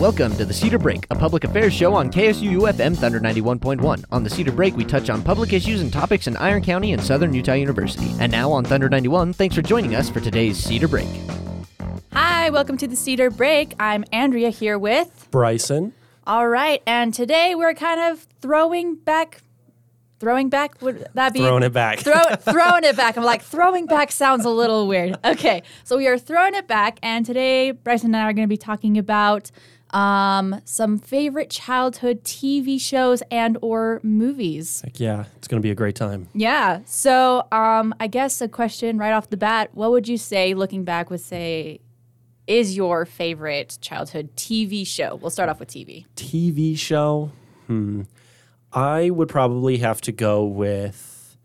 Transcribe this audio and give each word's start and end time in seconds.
Welcome 0.00 0.34
to 0.38 0.46
the 0.46 0.54
Cedar 0.54 0.78
Break, 0.78 1.06
a 1.10 1.14
public 1.14 1.44
affairs 1.44 1.74
show 1.74 1.92
on 1.92 2.10
KSUU 2.10 2.72
FM 2.72 2.96
Thunder 2.96 3.20
91.1. 3.20 4.02
On 4.10 4.24
the 4.24 4.30
Cedar 4.30 4.50
Break, 4.50 4.74
we 4.74 4.82
touch 4.82 5.10
on 5.10 5.22
public 5.22 5.52
issues 5.52 5.82
and 5.82 5.92
topics 5.92 6.26
in 6.26 6.38
Iron 6.38 6.62
County 6.62 6.94
and 6.94 7.02
Southern 7.02 7.34
Utah 7.34 7.52
University. 7.52 8.10
And 8.18 8.32
now 8.32 8.50
on 8.50 8.64
Thunder 8.64 8.88
91, 8.88 9.34
thanks 9.34 9.54
for 9.54 9.60
joining 9.60 9.94
us 9.94 10.08
for 10.08 10.20
today's 10.20 10.56
Cedar 10.56 10.88
Break. 10.88 11.06
Hi, 12.14 12.48
welcome 12.48 12.78
to 12.78 12.88
the 12.88 12.96
Cedar 12.96 13.28
Break. 13.28 13.74
I'm 13.78 14.06
Andrea 14.10 14.48
here 14.48 14.78
with. 14.78 15.28
Bryson. 15.30 15.92
All 16.26 16.48
right, 16.48 16.82
and 16.86 17.12
today 17.12 17.54
we're 17.54 17.74
kind 17.74 18.00
of 18.00 18.26
throwing 18.40 18.94
back. 18.94 19.42
Throwing 20.18 20.48
back 20.48 20.80
would 20.80 21.06
that 21.12 21.34
be 21.34 21.40
Throwing 21.40 21.62
it 21.62 21.74
back. 21.74 21.98
Throw, 21.98 22.24
throwing 22.38 22.84
it 22.84 22.96
back. 22.96 23.18
I'm 23.18 23.24
like 23.24 23.42
throwing 23.42 23.84
back 23.84 24.12
sounds 24.12 24.46
a 24.46 24.50
little 24.50 24.88
weird. 24.88 25.18
Okay, 25.26 25.62
so 25.84 25.98
we 25.98 26.06
are 26.08 26.16
throwing 26.16 26.54
it 26.54 26.66
back, 26.66 26.98
and 27.02 27.26
today 27.26 27.72
Bryson 27.72 28.14
and 28.14 28.16
I 28.16 28.30
are 28.30 28.32
going 28.32 28.46
to 28.46 28.50
be 28.50 28.56
talking 28.56 28.96
about 28.96 29.50
um, 29.92 30.60
some 30.64 30.98
favorite 30.98 31.50
childhood 31.50 32.24
TV 32.24 32.80
shows 32.80 33.22
and 33.30 33.58
or 33.62 34.00
movies. 34.02 34.82
Heck 34.82 35.00
yeah, 35.00 35.24
it's 35.36 35.48
going 35.48 35.60
to 35.60 35.66
be 35.66 35.70
a 35.70 35.74
great 35.74 35.96
time. 35.96 36.28
Yeah. 36.34 36.80
So 36.84 37.46
um, 37.52 37.94
I 38.00 38.06
guess 38.06 38.40
a 38.40 38.48
question 38.48 38.98
right 38.98 39.12
off 39.12 39.30
the 39.30 39.36
bat: 39.36 39.70
What 39.74 39.90
would 39.90 40.08
you 40.08 40.16
say, 40.16 40.54
looking 40.54 40.84
back, 40.84 41.10
would 41.10 41.20
say 41.20 41.80
is 42.46 42.76
your 42.76 43.04
favorite 43.04 43.78
childhood 43.80 44.34
TV 44.36 44.86
show? 44.86 45.18
We'll 45.20 45.30
start 45.30 45.48
off 45.48 45.60
with 45.60 45.68
TV. 45.68 46.06
TV 46.16 46.76
show? 46.76 47.30
Hmm. 47.68 48.02
I 48.72 49.10
would 49.10 49.28
probably 49.28 49.78
have 49.78 50.00
to 50.02 50.12
go 50.12 50.44
with 50.44 51.36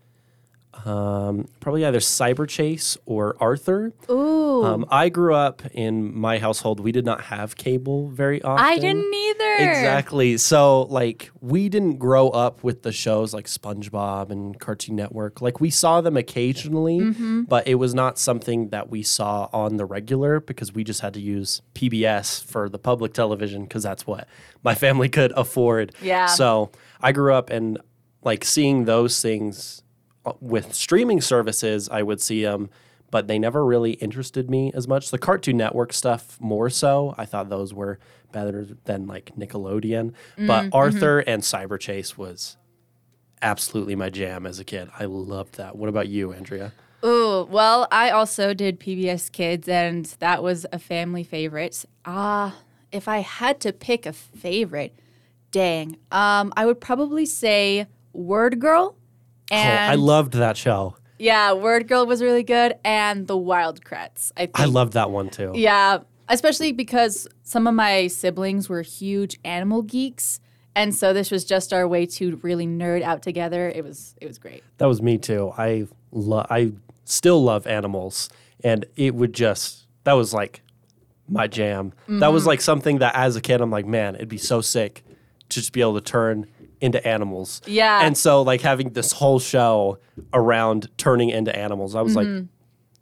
um, 0.84 1.48
probably 1.60 1.84
either 1.84 1.98
Cyberchase 1.98 2.96
or 3.06 3.36
Arthur. 3.40 3.92
Ooh. 4.10 4.45
Um, 4.64 4.86
I 4.90 5.08
grew 5.08 5.34
up 5.34 5.62
in 5.72 6.16
my 6.16 6.38
household. 6.38 6.80
We 6.80 6.92
did 6.92 7.04
not 7.04 7.20
have 7.22 7.56
cable 7.56 8.08
very 8.08 8.40
often. 8.42 8.64
I 8.64 8.78
didn't 8.78 9.12
either. 9.12 9.54
Exactly. 9.70 10.36
So, 10.38 10.82
like, 10.82 11.30
we 11.40 11.68
didn't 11.68 11.98
grow 11.98 12.28
up 12.30 12.64
with 12.64 12.82
the 12.82 12.92
shows 12.92 13.32
like 13.34 13.46
SpongeBob 13.46 14.30
and 14.30 14.58
Cartoon 14.58 14.96
Network. 14.96 15.40
Like, 15.40 15.60
we 15.60 15.70
saw 15.70 16.00
them 16.00 16.16
occasionally, 16.16 16.98
Mm-hmm. 17.00 17.42
but 17.42 17.66
it 17.68 17.76
was 17.76 17.94
not 17.94 18.18
something 18.18 18.68
that 18.70 18.90
we 18.90 19.02
saw 19.02 19.48
on 19.52 19.76
the 19.76 19.84
regular 19.84 20.40
because 20.40 20.72
we 20.72 20.84
just 20.84 21.00
had 21.00 21.14
to 21.14 21.20
use 21.20 21.62
PBS 21.74 22.44
for 22.44 22.68
the 22.68 22.78
public 22.78 23.12
television 23.14 23.62
because 23.64 23.82
that's 23.82 24.06
what 24.06 24.26
my 24.62 24.74
family 24.84 25.08
could 25.08 25.32
afford. 25.32 25.92
Yeah. 26.02 26.26
So, 26.26 26.70
I 27.00 27.12
grew 27.12 27.32
up 27.34 27.50
and 27.50 27.78
like 28.22 28.44
seeing 28.44 28.86
those 28.86 29.20
things 29.22 29.82
uh, 30.24 30.32
with 30.40 30.74
streaming 30.74 31.20
services, 31.20 31.88
I 31.88 32.02
would 32.02 32.20
see 32.20 32.42
them, 32.42 32.70
but 33.10 33.28
they 33.28 33.38
never 33.38 33.64
really 33.64 33.92
interested 33.92 34.50
me 34.50 34.72
as 34.74 34.88
much. 34.88 35.10
The 35.10 35.18
Cartoon 35.18 35.56
Network 35.56 35.92
stuff 35.92 36.38
more 36.40 36.70
so. 36.70 37.14
I 37.16 37.24
thought 37.24 37.48
those 37.48 37.72
were 37.72 37.98
better 38.32 38.66
than 38.84 39.06
like 39.06 39.32
Nickelodeon. 39.38 40.12
But 40.38 40.68
Arthur 40.72 41.20
and 41.20 41.42
Cyberchase 41.42 42.16
was 42.18 42.56
absolutely 43.42 43.94
my 43.94 44.10
jam 44.10 44.46
as 44.46 44.58
a 44.58 44.64
kid. 44.64 44.88
I 44.98 45.04
loved 45.04 45.56
that. 45.56 45.76
What 45.76 45.88
about 45.88 46.08
you, 46.08 46.32
Andrea? 46.32 46.72
Oh, 47.02 47.46
well, 47.50 47.86
I 47.92 48.10
also 48.10 48.54
did 48.54 48.80
PBS 48.80 49.30
Kids, 49.30 49.68
and 49.68 50.06
that 50.18 50.42
was 50.42 50.66
a 50.72 50.78
family 50.78 51.22
favorite. 51.22 51.84
Ah, 52.04 52.56
if 52.90 53.06
I 53.06 53.18
had 53.18 53.60
to 53.60 53.72
pick 53.72 54.06
a 54.06 54.12
favorite, 54.12 54.98
dang, 55.50 55.98
um, 56.10 56.52
I 56.56 56.66
would 56.66 56.80
probably 56.80 57.26
say 57.26 57.86
Word 58.12 58.60
Girl. 58.60 58.96
And 59.50 59.90
oh, 59.90 59.92
I 59.92 59.94
loved 59.94 60.32
that 60.34 60.56
show. 60.56 60.96
Yeah, 61.18 61.52
Word 61.52 61.88
Girl 61.88 62.06
was 62.06 62.22
really 62.22 62.42
good, 62.42 62.74
and 62.84 63.26
The 63.26 63.36
Wild 63.36 63.82
Kratts. 63.84 64.32
I 64.36 64.40
think. 64.46 64.60
I 64.60 64.64
loved 64.66 64.92
that 64.94 65.10
one 65.10 65.30
too. 65.30 65.52
Yeah, 65.54 65.98
especially 66.28 66.72
because 66.72 67.26
some 67.42 67.66
of 67.66 67.74
my 67.74 68.06
siblings 68.08 68.68
were 68.68 68.82
huge 68.82 69.38
animal 69.44 69.82
geeks, 69.82 70.40
and 70.74 70.94
so 70.94 71.12
this 71.12 71.30
was 71.30 71.44
just 71.44 71.72
our 71.72 71.88
way 71.88 72.04
to 72.06 72.36
really 72.42 72.66
nerd 72.66 73.02
out 73.02 73.22
together. 73.22 73.68
It 73.68 73.82
was 73.84 74.14
it 74.20 74.26
was 74.26 74.38
great. 74.38 74.62
That 74.78 74.86
was 74.86 75.00
me 75.00 75.16
too. 75.18 75.52
I 75.56 75.86
lo- 76.12 76.46
I 76.50 76.72
still 77.04 77.42
love 77.42 77.66
animals, 77.66 78.28
and 78.62 78.84
it 78.96 79.14
would 79.14 79.32
just 79.32 79.86
that 80.04 80.12
was 80.14 80.34
like 80.34 80.62
my 81.28 81.46
jam. 81.46 81.92
That 82.06 82.12
Mm-hmm. 82.12 82.32
was 82.34 82.46
like 82.46 82.60
something 82.60 82.98
that 82.98 83.14
as 83.16 83.36
a 83.36 83.40
kid 83.40 83.60
I'm 83.60 83.70
like, 83.70 83.86
man, 83.86 84.14
it'd 84.16 84.28
be 84.28 84.36
so 84.38 84.60
sick 84.60 85.02
to 85.48 85.60
just 85.60 85.72
be 85.72 85.80
able 85.80 85.94
to 85.94 86.00
turn 86.00 86.46
into 86.80 87.04
animals. 87.06 87.62
Yeah. 87.66 88.02
And 88.06 88.16
so 88.16 88.42
like 88.42 88.60
having 88.60 88.90
this 88.92 89.12
whole 89.12 89.38
show 89.38 89.98
around 90.32 90.88
turning 90.98 91.30
into 91.30 91.54
animals, 91.56 91.94
I 91.94 92.02
was 92.02 92.14
like, 92.16 92.28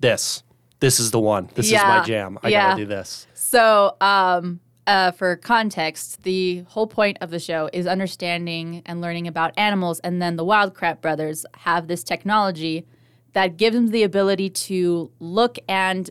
this, 0.00 0.42
this 0.80 1.00
is 1.00 1.10
the 1.10 1.20
one. 1.20 1.48
This 1.54 1.66
is 1.66 1.72
Mm-hmm. 1.78 1.88
My 1.88 2.04
jam. 2.04 2.38
I 2.42 2.48
Yeah. 2.48 2.68
gotta 2.70 2.82
do 2.82 2.86
this. 2.86 3.26
So, 3.34 3.96
um, 4.00 4.60
uh, 4.86 5.12
for 5.12 5.36
context, 5.36 6.22
the 6.24 6.62
whole 6.68 6.86
point 6.86 7.16
of 7.22 7.30
the 7.30 7.38
show 7.38 7.70
is 7.72 7.86
understanding 7.86 8.82
and 8.84 9.00
learning 9.00 9.26
about 9.26 9.52
animals, 9.56 9.98
and 10.00 10.20
then 10.20 10.36
the 10.36 10.44
Wild 10.44 10.74
Kratt 10.74 11.00
brothers 11.00 11.46
have 11.58 11.88
this 11.88 12.02
technology 12.04 12.84
that 13.32 13.56
gives 13.56 13.74
them 13.74 13.88
the 13.88 14.02
ability 14.02 14.50
to 14.50 15.10
look 15.20 15.58
and 15.68 16.10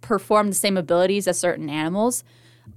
perform 0.00 0.48
the 0.48 0.54
same 0.54 0.76
abilities 0.78 1.28
as 1.28 1.38
certain 1.38 1.68
animals. 1.68 2.24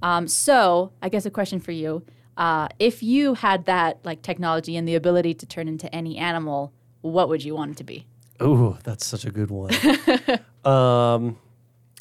Um, 0.02 0.28
so, 0.28 0.92
I 1.00 1.08
guess 1.08 1.24
a 1.24 1.30
question 1.30 1.60
for 1.60 1.72
you: 1.72 2.04
uh, 2.38 2.68
If 2.78 3.02
you 3.02 3.34
had 3.34 3.66
that 3.66 3.98
like 4.04 4.22
technology 4.22 4.76
and 4.76 4.88
the 4.88 4.94
ability 4.94 5.34
to 5.34 5.44
turn 5.46 5.68
into 5.68 5.94
any 5.94 6.16
animal, 6.16 6.72
what 7.02 7.28
would 7.28 7.44
you 7.44 7.54
want 7.54 7.72
it 7.72 7.76
to 7.78 7.84
be? 7.84 8.06
Ooh, 8.40 8.78
that's 8.84 9.04
such 9.04 9.24
a 9.26 9.30
good 9.30 9.50
one. 9.50 9.72
um, 10.64 11.36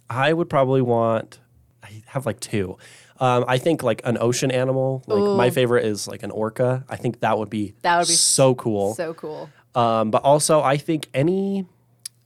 I 0.09 0.31
would 0.33 0.49
probably 0.49 0.81
want. 0.81 1.39
I 1.83 2.03
have 2.07 2.25
like 2.25 2.39
two. 2.39 2.77
Um, 3.19 3.45
I 3.47 3.57
think 3.57 3.81
like 3.83 4.01
an 4.05 4.17
ocean 4.19 4.51
animal. 4.51 5.03
Like 5.07 5.23
my 5.25 5.49
favorite 5.49 5.85
is 5.85 6.07
like 6.07 6.23
an 6.23 6.31
orca. 6.31 6.85
I 6.87 6.95
think 6.95 7.19
that 7.21 7.37
would 7.37 7.49
be 7.49 7.73
That 7.81 7.97
would 7.97 8.07
be 8.07 8.13
so 8.13 8.53
cool. 8.55 8.93
So 8.93 9.13
cool. 9.13 9.49
um, 9.75 10.11
but 10.11 10.23
also, 10.23 10.61
I 10.61 10.77
think 10.77 11.09
any 11.13 11.65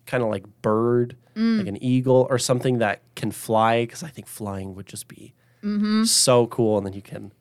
kind 0.06 0.24
of 0.24 0.30
like 0.30 0.46
bird, 0.62 1.16
Mm. 1.34 1.60
like 1.60 1.68
an 1.68 1.82
eagle 1.82 2.28
or 2.30 2.38
something 2.38 2.80
that 2.80 3.00
can 3.16 3.32
fly, 3.32 3.84
because 3.86 4.04
I 4.04 4.10
think 4.10 4.28
flying 4.28 4.76
would 4.76 4.86
just 4.86 5.08
be 5.08 5.34
Mm-hmm. 5.64 6.04
so 6.04 6.46
cool, 6.48 6.78
and 6.78 6.86
then 6.86 6.92
you 6.92 7.02
can 7.02 7.32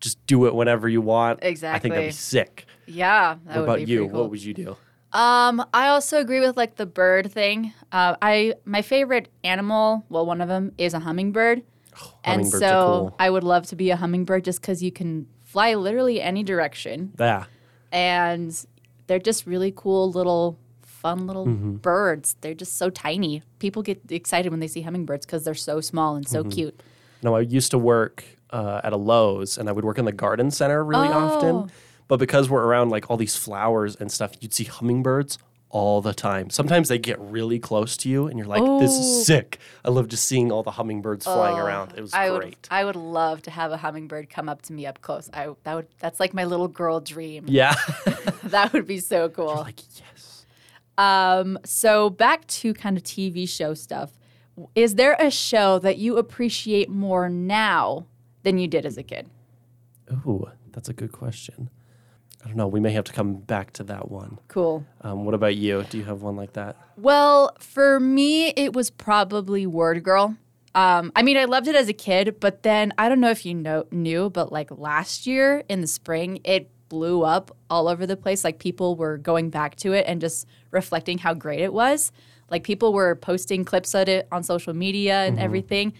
just 0.00 0.24
do 0.26 0.46
it 0.46 0.54
whenever 0.54 0.88
you 0.88 1.00
want. 1.00 1.40
Exactly. 1.42 1.76
I 1.76 1.80
think 1.80 1.94
that'd 1.94 2.08
be 2.08 2.12
sick. 2.12 2.66
Yeah. 2.86 3.36
That 3.46 3.56
What 3.56 3.62
about 3.64 3.88
you? 3.88 4.08
cool. 4.08 4.20
What 4.22 4.30
would 4.30 4.42
you 4.42 4.54
do? 4.54 4.76
Um, 5.12 5.64
I 5.74 5.88
also 5.88 6.18
agree 6.20 6.40
with 6.40 6.56
like 6.56 6.76
the 6.76 6.86
bird 6.86 7.32
thing. 7.32 7.72
Uh, 7.90 8.14
I 8.22 8.54
my 8.64 8.82
favorite 8.82 9.28
animal, 9.42 10.04
well, 10.08 10.24
one 10.24 10.40
of 10.40 10.48
them 10.48 10.72
is 10.78 10.94
a 10.94 11.00
hummingbird, 11.00 11.62
and 12.24 12.46
so 12.46 12.58
cool. 12.86 13.16
I 13.18 13.28
would 13.30 13.42
love 13.44 13.66
to 13.66 13.76
be 13.76 13.90
a 13.90 13.96
hummingbird 13.96 14.44
just 14.44 14.60
because 14.60 14.82
you 14.82 14.92
can 14.92 15.26
fly 15.42 15.74
literally 15.74 16.20
any 16.22 16.44
direction, 16.44 17.12
Yeah. 17.18 17.46
and 17.90 18.54
they're 19.08 19.18
just 19.18 19.46
really 19.46 19.72
cool 19.74 20.12
little, 20.12 20.58
fun 20.82 21.26
little 21.26 21.46
Mm-hmm. 21.46 21.74
birds. 21.76 22.36
They're 22.40 22.54
just 22.54 22.76
so 22.78 22.88
tiny. 22.90 23.42
People 23.58 23.82
get 23.82 24.00
excited 24.10 24.50
when 24.50 24.60
they 24.60 24.68
see 24.68 24.82
hummingbirds 24.82 25.26
because 25.26 25.42
they're 25.44 25.54
so 25.54 25.80
small 25.80 26.14
and 26.14 26.24
Mm-hmm. 26.24 26.48
so 26.50 26.54
cute. 26.54 26.80
No, 27.22 27.34
I 27.34 27.40
used 27.40 27.72
to 27.72 27.78
work 27.78 28.24
uh, 28.52 28.80
at 28.84 28.92
a 28.92 28.96
Lowe's, 28.96 29.56
and 29.58 29.68
I 29.68 29.72
would 29.72 29.84
work 29.84 29.98
in 29.98 30.04
the 30.04 30.12
garden 30.12 30.50
center 30.50 30.84
really 30.84 31.08
Oh. 31.08 31.12
often. 31.12 31.72
But 32.08 32.18
because 32.18 32.50
we're 32.50 32.64
around 32.64 32.90
like 32.90 33.08
all 33.10 33.16
these 33.16 33.36
flowers 33.36 33.94
and 33.96 34.10
stuff, 34.10 34.32
you'd 34.40 34.52
see 34.52 34.64
hummingbirds 34.64 35.38
all 35.72 36.00
the 36.02 36.12
time. 36.12 36.50
Sometimes 36.50 36.88
they 36.88 36.98
get 36.98 37.16
really 37.20 37.60
close 37.60 37.96
to 37.98 38.08
you, 38.08 38.26
and 38.26 38.36
you're 38.36 38.48
like, 38.48 38.64
"This 38.80 38.90
Oh. 38.92 39.00
is 39.00 39.24
sick." 39.26 39.60
I 39.84 39.90
love 39.90 40.08
just 40.08 40.24
seeing 40.24 40.50
all 40.50 40.64
the 40.64 40.72
hummingbirds 40.72 41.24
flying 41.24 41.56
around. 41.56 41.92
It 41.96 42.00
was 42.00 42.12
I 42.12 42.28
great. 42.30 42.44
would, 42.44 42.56
I 42.72 42.84
would 42.84 42.96
love 42.96 43.42
to 43.42 43.52
have 43.52 43.70
a 43.70 43.76
hummingbird 43.76 44.28
come 44.28 44.48
up 44.48 44.62
to 44.62 44.72
me 44.72 44.84
up 44.86 45.00
close. 45.00 45.30
I 45.32 45.50
that 45.62 45.74
would, 45.76 45.86
that's 46.00 46.18
like 46.18 46.34
my 46.34 46.44
little 46.44 46.66
girl 46.66 46.98
dream. 46.98 47.44
yeah, 47.46 47.74
that 48.44 48.72
would 48.72 48.88
be 48.88 48.98
so 48.98 49.28
cool. 49.28 49.54
like 49.58 49.78
yes. 50.00 50.44
Um, 50.98 51.56
so 51.64 52.10
back 52.10 52.46
to 52.48 52.74
kind 52.74 52.96
of 52.96 53.04
TV 53.04 53.48
show 53.48 53.74
stuff. 53.74 54.10
Is 54.74 54.96
there 54.96 55.16
a 55.20 55.30
show 55.30 55.78
that 55.78 55.98
you 55.98 56.18
appreciate 56.18 56.90
more 56.90 57.28
now 57.30 58.06
than 58.42 58.58
you 58.58 58.68
did 58.68 58.86
as 58.86 58.96
a 58.96 59.02
kid? 59.02 59.28
Ooh, 60.26 60.48
that's 60.72 60.88
a 60.88 60.92
good 60.92 61.12
question. 61.12 61.70
I 62.42 62.48
don't 62.48 62.56
know. 62.56 62.68
We 62.68 62.80
may 62.80 62.92
have 62.92 63.04
to 63.04 63.12
come 63.12 63.34
back 63.34 63.72
to 63.74 63.84
that 63.84 64.10
one. 64.10 64.38
Cool. 64.48 64.84
Um, 65.02 65.24
what 65.24 65.34
about 65.34 65.56
you? 65.56 65.84
Do 65.90 65.98
you 65.98 66.04
have 66.04 66.22
one 66.22 66.36
like 66.36 66.54
that? 66.54 66.76
Well, 66.96 67.54
for 67.60 68.00
me, 68.00 68.48
it 68.48 68.72
was 68.72 68.90
probably 68.90 69.66
Word 69.66 70.02
Girl. 70.02 70.36
Um, 70.74 71.12
I 71.14 71.22
mean, 71.22 71.36
I 71.36 71.44
loved 71.44 71.68
it 71.68 71.74
as 71.74 71.88
a 71.88 71.92
kid, 71.92 72.36
but 72.40 72.62
then 72.62 72.92
I 72.96 73.08
don't 73.08 73.20
know 73.20 73.30
if 73.30 73.44
you 73.44 73.54
know 73.54 73.86
knew, 73.90 74.30
but 74.30 74.52
like 74.52 74.70
last 74.70 75.26
year 75.26 75.64
in 75.68 75.80
the 75.80 75.86
spring, 75.86 76.40
it 76.44 76.70
blew 76.88 77.22
up 77.22 77.56
all 77.68 77.88
over 77.88 78.06
the 78.06 78.16
place. 78.16 78.44
Like 78.44 78.58
people 78.58 78.96
were 78.96 79.18
going 79.18 79.50
back 79.50 79.76
to 79.76 79.92
it 79.92 80.04
and 80.06 80.20
just 80.20 80.46
reflecting 80.70 81.18
how 81.18 81.34
great 81.34 81.60
it 81.60 81.72
was. 81.72 82.10
Like 82.50 82.64
people 82.64 82.92
were 82.92 83.14
posting 83.16 83.64
clips 83.64 83.94
of 83.94 84.08
it 84.08 84.28
on 84.32 84.42
social 84.42 84.74
media 84.74 85.24
and 85.24 85.38
everything. 85.38 85.92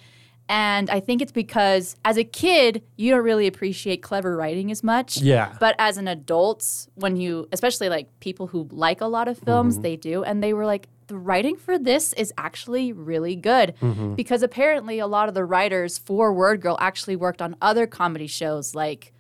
And 0.51 0.91
I 0.91 0.99
think 0.99 1.23
it's 1.23 1.31
because 1.33 1.95
as 2.05 2.17
a 2.17 2.25
kid, 2.25 2.83
you 2.97 3.13
don't 3.13 3.23
really 3.25 3.47
appreciate 3.47 4.03
clever 4.03 4.37
writing 4.37 4.71
as 4.73 4.83
much. 4.83 5.19
Yeah. 5.19 5.55
But 5.61 5.77
as 5.79 5.97
an 5.97 6.09
adult, 6.09 6.89
when 6.97 7.17
you, 7.17 7.49
especially 7.53 7.89
like 7.89 8.09
people 8.19 8.49
who 8.49 8.69
like 8.73 9.01
a 9.01 9.07
lot 9.07 9.29
of 9.29 9.39
films, 9.39 9.79
they 9.79 9.95
do. 9.97 10.25
And 10.25 10.43
they 10.43 10.53
were 10.53 10.67
like, 10.67 10.89
the 11.07 11.17
writing 11.17 11.57
for 11.57 11.79
this 11.79 12.13
is 12.15 12.33
actually 12.37 12.93
really 12.93 13.37
good 13.37 13.75
Mm-hmm. 13.81 14.15
because 14.15 14.43
apparently 14.43 14.99
a 14.99 15.07
lot 15.07 15.29
of 15.29 15.35
the 15.35 15.45
writers 15.45 15.99
for 15.99 16.33
Word 16.33 16.61
Girl 16.61 16.77
actually 16.81 17.17
worked 17.17 17.41
on 17.41 17.55
other 17.63 17.87
comedy 17.87 18.27
shows 18.27 18.75
like 18.75 19.13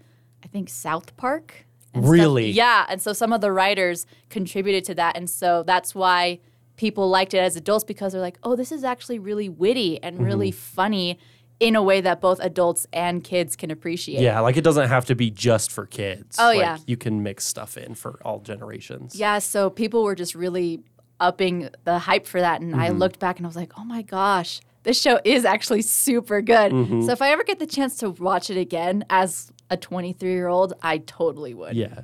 I 0.44 0.48
think 0.48 0.68
South 0.68 1.16
Park. 1.16 1.64
and 1.94 2.04
stuff. 2.04 2.12
Really? 2.12 2.50
Yeah, 2.50 2.86
and 2.88 3.00
so 3.02 3.12
some 3.12 3.32
of 3.32 3.40
the 3.40 3.50
writers 3.52 4.06
contributed 4.30 4.84
to 4.84 4.94
that, 4.96 5.16
and 5.16 5.28
so 5.30 5.62
that's 5.64 5.94
why 5.94 6.38
people 6.80 7.10
liked 7.10 7.34
it 7.34 7.38
as 7.38 7.56
adults 7.56 7.84
because 7.84 8.12
they're 8.12 8.22
like, 8.22 8.38
oh, 8.42 8.56
this 8.56 8.72
is 8.72 8.82
actually 8.84 9.18
really 9.18 9.50
witty 9.50 10.02
and 10.02 10.18
really 10.24 10.50
Mm-hmm. 10.50 10.58
funny 10.80 11.18
in 11.60 11.76
a 11.76 11.82
way 11.82 12.00
that 12.00 12.22
both 12.22 12.40
adults 12.40 12.86
and 12.90 13.22
kids 13.22 13.54
can 13.54 13.70
appreciate. 13.70 14.22
Yeah, 14.22 14.40
like 14.40 14.56
it 14.56 14.64
doesn't 14.64 14.88
have 14.88 15.04
to 15.06 15.14
be 15.14 15.30
just 15.30 15.70
for 15.70 15.84
kids. 15.84 16.36
Oh, 16.40 16.46
Like, 16.46 16.56
yeah. 16.58 16.78
you 16.86 16.96
can 16.96 17.22
mix 17.22 17.44
stuff 17.46 17.76
in 17.76 17.94
for 17.94 18.18
all 18.24 18.40
generations. 18.40 19.14
Yeah, 19.14 19.40
so 19.40 19.68
people 19.68 20.02
were 20.02 20.14
just 20.14 20.34
really 20.34 20.80
upping 21.20 21.68
the 21.84 21.98
hype 21.98 22.26
for 22.26 22.40
that. 22.40 22.62
And 22.62 22.74
I 22.74 22.88
Mm-hmm. 22.88 22.98
looked 22.98 23.18
back 23.20 23.36
and 23.38 23.44
I 23.46 23.48
was 23.48 23.56
like, 23.56 23.72
oh 23.78 23.84
my 23.84 24.00
gosh, 24.00 24.62
this 24.84 24.98
show 24.98 25.20
is 25.22 25.44
actually 25.44 25.82
super 25.82 26.40
good. 26.40 26.72
Mm-hmm. 26.72 27.02
So 27.02 27.12
if 27.12 27.20
I 27.20 27.30
ever 27.30 27.44
get 27.44 27.58
the 27.58 27.66
chance 27.66 27.96
to 27.98 28.08
watch 28.10 28.48
it 28.48 28.56
again 28.56 29.04
as 29.10 29.52
a 29.68 29.76
23 29.76 30.30
year 30.32 30.48
old, 30.48 30.72
I 30.82 30.96
totally 30.96 31.52
would. 31.52 31.76
Yeah. 31.76 32.00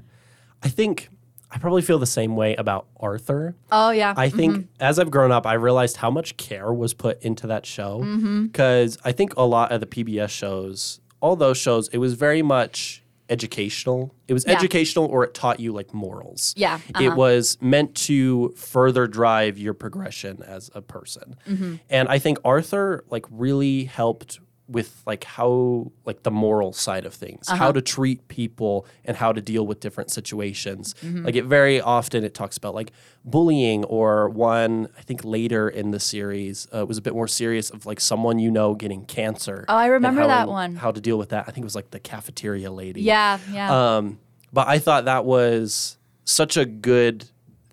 I 0.62 0.68
think 0.68 1.08
I 1.56 1.58
probably 1.58 1.80
feel 1.80 1.98
the 1.98 2.04
same 2.04 2.36
way 2.36 2.54
about 2.56 2.86
Arthur. 3.00 3.56
Oh, 3.72 3.88
yeah. 3.88 4.12
I 4.14 4.28
think 4.28 4.68
as 4.78 4.98
I've 4.98 5.10
grown 5.10 5.32
up, 5.32 5.46
I 5.46 5.54
realized 5.54 5.96
how 5.96 6.10
much 6.10 6.36
care 6.36 6.70
was 6.70 6.92
put 6.92 7.22
into 7.22 7.46
that 7.46 7.64
show. 7.64 8.00
Mm-hmm. 8.00 8.46
Because 8.48 8.98
I 9.06 9.12
think 9.12 9.34
a 9.38 9.42
lot 9.42 9.72
of 9.72 9.80
the 9.80 9.86
PBS 9.86 10.28
shows, 10.28 11.00
all 11.22 11.34
those 11.34 11.56
shows, 11.56 11.88
it 11.88 11.96
was 11.98 12.12
very 12.12 12.42
much 12.42 13.02
educational. 13.30 14.14
It 14.28 14.34
was 14.34 14.44
Yeah. 14.46 14.52
educational 14.52 15.06
or 15.06 15.24
it 15.24 15.32
taught 15.32 15.58
you 15.58 15.72
like 15.72 15.94
morals. 15.94 16.52
Yeah, 16.58 16.78
It 16.90 16.96
uh-huh. 17.06 17.16
was 17.16 17.56
meant 17.62 17.94
to 18.04 18.52
further 18.54 19.06
drive 19.06 19.56
your 19.56 19.72
progression 19.72 20.42
as 20.46 20.70
a 20.74 20.82
person. 20.82 21.36
Mm-hmm. 21.48 21.76
And 21.88 22.06
I 22.10 22.18
think 22.18 22.36
Arthur 22.44 23.02
like 23.08 23.24
really 23.30 23.84
helped 23.84 24.40
with 24.68 25.00
like 25.06 25.22
how 25.24 25.92
like 26.04 26.24
the 26.24 26.30
moral 26.30 26.72
side 26.72 27.04
of 27.06 27.14
things, 27.14 27.48
Uh-huh. 27.48 27.56
how 27.56 27.72
to 27.72 27.80
treat 27.80 28.26
people 28.26 28.84
and 29.04 29.16
how 29.16 29.32
to 29.32 29.40
deal 29.40 29.64
with 29.66 29.78
different 29.78 30.10
situations. 30.10 30.94
Mm-hmm. 31.02 31.24
Like 31.24 31.36
it 31.36 31.44
very 31.44 31.80
often 31.80 32.24
it 32.24 32.34
talks 32.34 32.56
about 32.56 32.74
like 32.74 32.90
bullying 33.24 33.84
or 33.84 34.28
one 34.28 34.88
I 34.98 35.02
think 35.02 35.24
later 35.24 35.68
in 35.68 35.90
the 35.92 36.00
series 36.00 36.66
uh, 36.74 36.84
was 36.84 36.98
a 36.98 37.02
bit 37.02 37.14
more 37.14 37.28
serious 37.28 37.70
of 37.70 37.86
like 37.86 38.00
someone 38.00 38.38
you 38.40 38.50
know 38.50 38.74
getting 38.74 39.04
cancer. 39.04 39.64
Oh, 39.68 39.76
I 39.76 39.86
remember 39.86 40.22
how- 40.22 40.26
that 40.28 40.48
one. 40.48 40.74
How 40.76 40.90
to 40.90 41.00
deal 41.00 41.18
with 41.18 41.28
that. 41.28 41.44
I 41.46 41.52
think 41.52 41.58
it 41.58 41.64
was 41.64 41.76
like 41.76 41.90
the 41.90 42.00
cafeteria 42.00 42.70
lady. 42.72 43.02
yeah, 43.02 43.38
yeah. 43.52 43.96
Um, 43.96 44.18
but 44.52 44.66
I 44.68 44.78
thought 44.80 45.04
that 45.04 45.24
was 45.24 45.96
such 46.24 46.56
a 46.56 46.64
good 46.64 47.26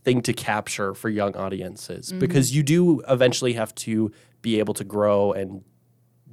thing 0.03 0.21
to 0.21 0.33
capture 0.33 0.93
for 0.93 1.09
young 1.09 1.35
audiences 1.35 2.09
Mm-hmm. 2.09 2.19
because 2.19 2.55
you 2.55 2.61
do 2.61 3.01
eventually 3.07 3.53
have 3.53 3.73
to 3.75 4.11
be 4.43 4.59
able 4.59 4.73
to 4.75 4.83
grow 4.83 5.31
and 5.33 5.63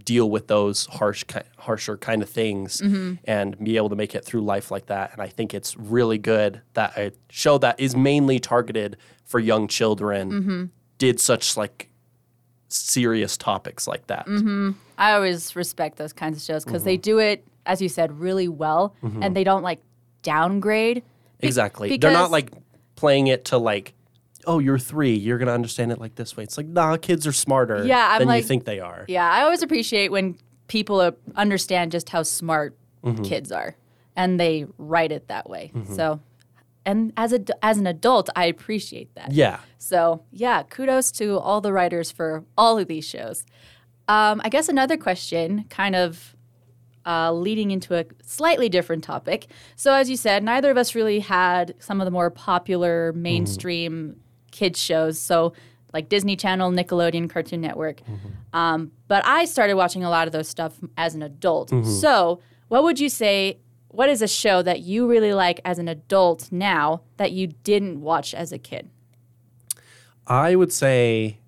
deal 0.05 0.29
with 0.31 0.49
those 0.49 0.87
harsh, 0.87 1.25
ki- 1.25 1.41
harsher 1.59 1.97
kind 1.97 2.23
of 2.23 2.29
things 2.29 2.81
Mm-hmm. 2.81 3.15
and 3.25 3.59
be 3.63 3.77
able 3.77 3.89
to 3.91 3.97
make 3.97 4.15
it 4.15 4.25
through 4.25 4.43
life 4.43 4.71
like 4.71 4.87
that. 4.87 5.13
And 5.13 5.21
I 5.23 5.29
think 5.29 5.55
it's 5.55 5.77
really 5.77 6.19
good 6.19 6.61
that 6.75 6.97
a 6.97 7.13
show 7.31 7.59
that 7.59 7.79
is 7.81 7.95
mainly 7.97 8.39
targeted 8.39 8.97
for 9.25 9.39
young 9.39 9.69
children 9.69 10.31
Mm-hmm. 10.33 10.65
did 10.99 11.21
such 11.21 11.57
like 11.57 11.89
serious 12.69 13.37
topics 13.37 13.87
like 13.87 14.07
that. 14.09 14.27
Mm-hmm. 14.27 14.73
I 14.99 15.13
always 15.13 15.57
respect 15.57 15.97
those 15.97 16.13
kinds 16.13 16.37
of 16.37 16.43
shows 16.43 16.65
because 16.65 16.85
they 16.85 16.97
Mm-hmm. 16.97 17.01
do 17.03 17.19
it, 17.19 17.45
as 17.67 17.81
you 17.83 17.89
said, 17.89 18.19
really 18.19 18.49
well 18.49 18.95
and 19.03 19.35
they 19.37 19.45
don't 19.45 19.63
like 19.63 19.81
downgrade. 20.23 21.03
Be- 21.41 21.47
Exactly. 21.47 21.97
They're 21.97 22.13
not 22.13 22.31
like 22.31 22.51
playing 22.97 23.29
it 23.29 23.47
to 23.47 23.59
like, 23.59 23.95
oh, 24.47 24.59
you're 24.59 24.79
three, 24.79 25.15
you're 25.15 25.39
gonna 25.39 25.53
understand 25.53 25.93
it 25.93 25.99
like 25.99 26.15
this 26.15 26.37
way. 26.37 26.43
It's 26.45 26.57
like, 26.57 26.67
nah, 26.67 26.97
kids 26.97 27.27
are 27.27 27.33
smarter 27.33 27.85
Yeah, 27.87 28.09
I'm 28.13 28.21
than 28.21 28.29
you 28.29 28.35
like- 28.35 28.45
think 28.45 28.65
they 28.65 28.81
are. 28.81 29.05
Yeah, 29.09 29.31
I 29.31 29.43
always 29.43 29.63
appreciate 29.63 30.11
when 30.11 30.37
people 30.69 31.13
understand 31.37 31.93
just 31.93 32.09
how 32.11 32.23
smart 32.23 32.77
Mm-hmm. 33.03 33.23
kids 33.23 33.51
are, 33.51 33.77
and 34.15 34.39
they 34.39 34.67
write 34.77 35.11
it 35.11 35.29
that 35.29 35.49
way. 35.49 35.73
So, 35.95 36.21
and 36.85 37.15
as 37.17 37.33
a 37.33 37.41
as 37.65 37.79
an 37.79 37.87
adult, 37.87 38.29
I 38.37 38.45
appreciate 38.45 39.15
that. 39.15 39.33
Yeah. 39.33 39.61
So 39.79 40.23
yeah, 40.31 40.65
kudos 40.65 41.11
to 41.13 41.39
all 41.39 41.63
the 41.63 41.73
writers 41.73 42.11
for 42.11 42.45
all 42.59 42.77
of 42.77 42.89
these 42.89 43.07
shows. 43.07 43.47
Um, 44.07 44.43
I 44.45 44.51
guess 44.51 44.69
another 44.69 44.99
question, 44.99 45.65
kind 45.71 45.97
of 45.97 46.37
uh, 47.07 47.33
leading 47.33 47.71
into 47.71 47.95
a 47.99 48.05
slightly 48.23 48.69
different 48.69 49.03
topic. 49.03 49.47
So 49.77 49.95
as 49.95 50.11
you 50.11 50.17
said, 50.19 50.45
neither 50.45 50.71
of 50.71 50.77
us 50.77 50.95
really 50.95 51.21
had 51.21 51.75
some 51.79 52.03
of 52.03 52.05
the 52.05 52.11
more 52.11 52.29
popular 52.29 53.15
mainstream 53.15 54.21
kids 54.51 54.81
shows. 54.81 55.21
So 55.21 55.53
like 55.93 56.09
Disney 56.09 56.37
Channel, 56.37 56.71
Nickelodeon, 56.71 57.29
Cartoon 57.29 57.61
Network. 57.61 58.01
Mm-hmm. 58.03 58.29
Um, 58.53 58.93
but 59.09 59.25
I 59.27 59.45
started 59.45 59.75
watching 59.75 60.05
a 60.05 60.11
lot 60.11 60.27
of 60.27 60.33
those 60.33 60.49
stuff 60.49 60.79
as 60.97 61.15
an 61.15 61.23
adult. 61.23 61.71
Mm-hmm. 61.71 61.91
So 61.91 62.41
what 62.69 62.83
would 62.83 63.01
you 63.01 63.09
say? 63.09 63.59
What 63.89 64.09
is 64.09 64.23
a 64.23 64.29
show 64.29 64.63
that 64.63 64.81
you 64.81 65.09
really 65.09 65.35
like 65.35 65.61
as 65.65 65.81
an 65.81 65.89
adult 65.89 66.53
now 66.53 67.03
that 67.17 67.33
you 67.33 67.49
didn't 67.49 68.01
watch 68.01 68.35
as 68.35 68.53
a 68.53 68.59
kid? 68.59 68.89
I 70.29 70.55
would 70.55 70.73
say 70.73 71.39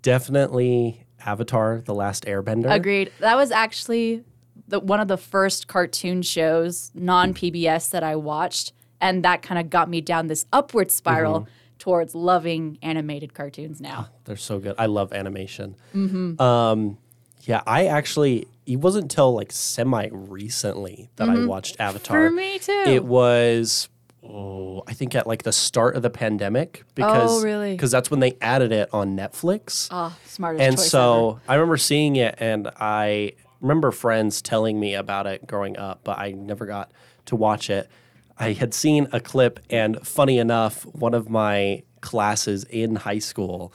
definitely 0.00 1.06
Avatar: 1.24 1.80
The 1.80 1.94
Last 1.94 2.24
Airbender. 2.24 2.72
Agreed. 2.72 3.12
That 3.20 3.36
was 3.36 3.52
actually 3.52 4.24
the, 4.66 4.80
one 4.80 4.98
of 4.98 5.06
the 5.06 5.16
first 5.16 5.68
cartoon 5.68 6.22
shows, 6.22 6.90
non 6.94 7.34
PBS, 7.34 7.90
that 7.90 8.02
I 8.02 8.16
watched. 8.16 8.72
And 9.00 9.24
that 9.24 9.42
kind 9.42 9.60
of 9.60 9.68
got 9.68 9.88
me 9.88 10.00
down 10.00 10.28
this 10.28 10.46
upward 10.52 10.90
spiral 10.90 11.40
mm-hmm. 11.40 11.50
Towards 11.78 12.14
loving 12.14 12.78
animated 12.82 13.34
cartoons 13.34 13.80
now. 13.80 14.08
They're 14.24 14.36
so 14.36 14.58
good. 14.58 14.74
I 14.78 14.86
love 14.86 15.12
animation. 15.12 15.76
Mm-hmm. 15.94 16.40
Um, 16.40 16.98
yeah, 17.42 17.62
I 17.66 17.86
actually 17.86 18.46
it 18.66 18.76
wasn't 18.76 19.04
until 19.04 19.34
like 19.34 19.50
semi 19.52 20.08
recently 20.12 21.10
that 21.16 21.28
I 21.28 21.44
watched 21.44 21.76
Avatar. 21.80 22.16
Mm-hmm. 22.16 22.28
For 22.28 22.40
me 22.40 22.58
too. 22.58 22.84
It 22.90 23.04
was 23.04 23.88
oh, 24.22 24.84
I 24.86 24.92
think 24.92 25.14
at 25.16 25.26
like 25.26 25.42
the 25.42 25.52
start 25.52 25.96
of 25.96 26.02
the 26.02 26.10
pandemic 26.10 26.84
because 26.94 27.40
Oh, 27.40 27.42
really? 27.42 27.72
because 27.72 27.90
that's 27.90 28.10
when 28.10 28.20
they 28.20 28.36
added 28.40 28.70
it 28.70 28.88
on 28.92 29.16
Netflix. 29.16 29.88
oh, 29.90 30.16
smartest 30.24 30.62
and 30.62 30.78
so 30.78 31.40
I 31.48 31.54
remember 31.54 31.76
seeing 31.76 32.16
it 32.16 32.36
and 32.38 32.68
I 32.76 33.32
remember 33.60 33.90
friends 33.90 34.40
telling 34.42 34.78
me 34.78 34.94
about 34.94 35.26
it 35.26 35.46
growing 35.46 35.76
up, 35.76 36.00
but 36.04 36.18
I 36.18 36.32
never 36.32 36.66
got 36.66 36.92
to 37.26 37.36
watch 37.36 37.70
it. 37.70 37.88
I 38.38 38.52
had 38.52 38.74
seen 38.74 39.08
a 39.12 39.20
clip 39.20 39.60
and 39.70 40.04
funny 40.06 40.38
enough, 40.38 40.84
one 40.86 41.14
of 41.14 41.28
my 41.28 41.82
classes 42.00 42.64
in 42.64 42.96
high 42.96 43.18
school, 43.20 43.72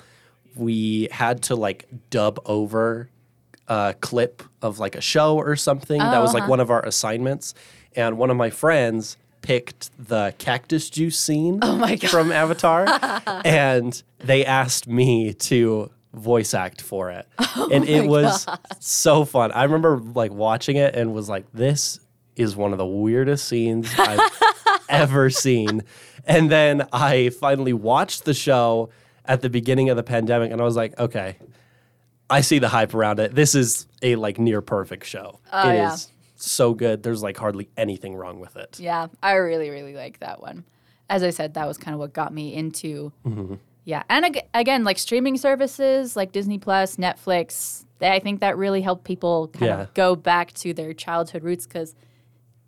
we 0.56 1.08
had 1.12 1.44
to 1.44 1.56
like 1.56 1.86
dub 2.10 2.40
over 2.46 3.10
a 3.68 3.96
clip 4.02 4.44
of 4.62 4.80
like 4.80 4.96
a 4.96 5.02
show 5.02 5.38
or 5.38 5.56
something. 5.56 6.00
that 6.00 6.20
was 6.22 6.32
Oh, 6.34 6.38
like 6.40 6.50
one 6.50 6.60
of 6.60 6.70
our 6.72 6.84
assignments. 6.86 7.54
And 7.96 8.18
one 8.18 8.30
of 8.30 8.38
my 8.38 8.50
friends 8.50 9.18
picked 9.42 9.92
the 9.98 10.34
cactus 10.38 10.90
juice 10.90 11.18
scene 11.20 11.60
Oh 11.62 11.96
from 12.10 12.32
Avatar. 12.32 12.86
and 13.46 14.02
they 14.20 14.46
asked 14.46 14.88
me 14.88 15.34
to 15.34 15.92
voice 16.14 16.54
act 16.54 16.82
for 16.82 17.12
it. 17.12 17.28
Oh 17.60 17.70
and 17.72 17.90
it 17.90 18.08
was 18.08 18.46
so 18.80 19.26
fun. 19.26 19.52
I 19.52 19.64
remember 19.64 19.98
like 19.98 20.32
watching 20.32 20.76
it 20.78 20.96
and 20.96 21.12
was 21.12 21.28
like, 21.28 21.46
this 21.54 22.00
is 22.38 22.56
one 22.56 22.72
of 22.72 22.78
the 22.78 22.86
weirdest 22.86 23.48
scenes 23.48 23.90
I've 23.98 24.20
ever 24.90 25.30
seen. 25.30 25.84
And 26.26 26.50
then 26.52 26.88
I 26.94 27.30
finally 27.30 27.74
watched 27.74 28.26
the 28.26 28.34
show 28.34 28.90
at 29.26 29.42
the 29.42 29.50
beginning 29.50 29.90
of 29.90 29.98
the 29.98 30.04
pandemic 30.04 30.52
and 30.52 30.62
I 30.62 30.64
was 30.64 30.76
like, 30.76 30.98
okay, 31.00 31.38
I 32.30 32.42
see 32.42 32.60
the 32.60 32.70
hype 32.70 32.94
around 32.94 33.20
it. 33.20 33.34
This 33.36 33.56
is 33.56 33.88
a 34.02 34.16
like 34.18 34.38
near 34.40 34.62
perfect 34.62 35.06
show. 35.06 35.40
It 35.54 35.58
is 35.58 35.64
Oh, 35.66 35.72
yeah. 35.72 35.96
so 36.36 36.74
good. 36.74 37.04
There's 37.04 37.24
like 37.24 37.38
hardly 37.38 37.70
anything 37.78 38.16
wrong 38.16 38.40
with 38.40 38.56
it. 38.58 38.80
Yeah, 38.80 39.08
I 39.24 39.34
really, 39.34 39.70
really 39.70 39.96
like 39.96 40.20
that 40.20 40.42
one. 40.42 40.66
As 41.10 41.24
I 41.24 41.30
said, 41.30 41.54
that 41.54 41.66
was 41.68 41.78
kind 41.78 41.94
of 41.94 42.00
what 42.00 42.12
got 42.14 42.34
me 42.34 42.54
into. 42.54 43.14
Mm-hmm. 43.26 43.56
Yeah, 43.86 44.04
and 44.10 44.26
ag- 44.26 44.48
again, 44.54 44.84
like 44.84 44.98
streaming 45.00 45.38
services 45.38 46.18
like 46.18 46.34
Disney 46.34 46.58
Plus, 46.58 46.98
Netflix, 46.98 47.86
they, 48.00 48.12
I 48.12 48.20
think 48.20 48.42
that 48.42 48.58
really 48.58 48.82
helped 48.82 49.06
people 49.06 49.48
kind 49.48 49.66
Yeah. 49.66 49.82
of 49.84 49.94
go 49.94 50.18
back 50.18 50.52
to 50.56 50.74
their 50.74 50.94
childhood 50.94 51.44
roots 51.44 51.66
because, 51.66 51.96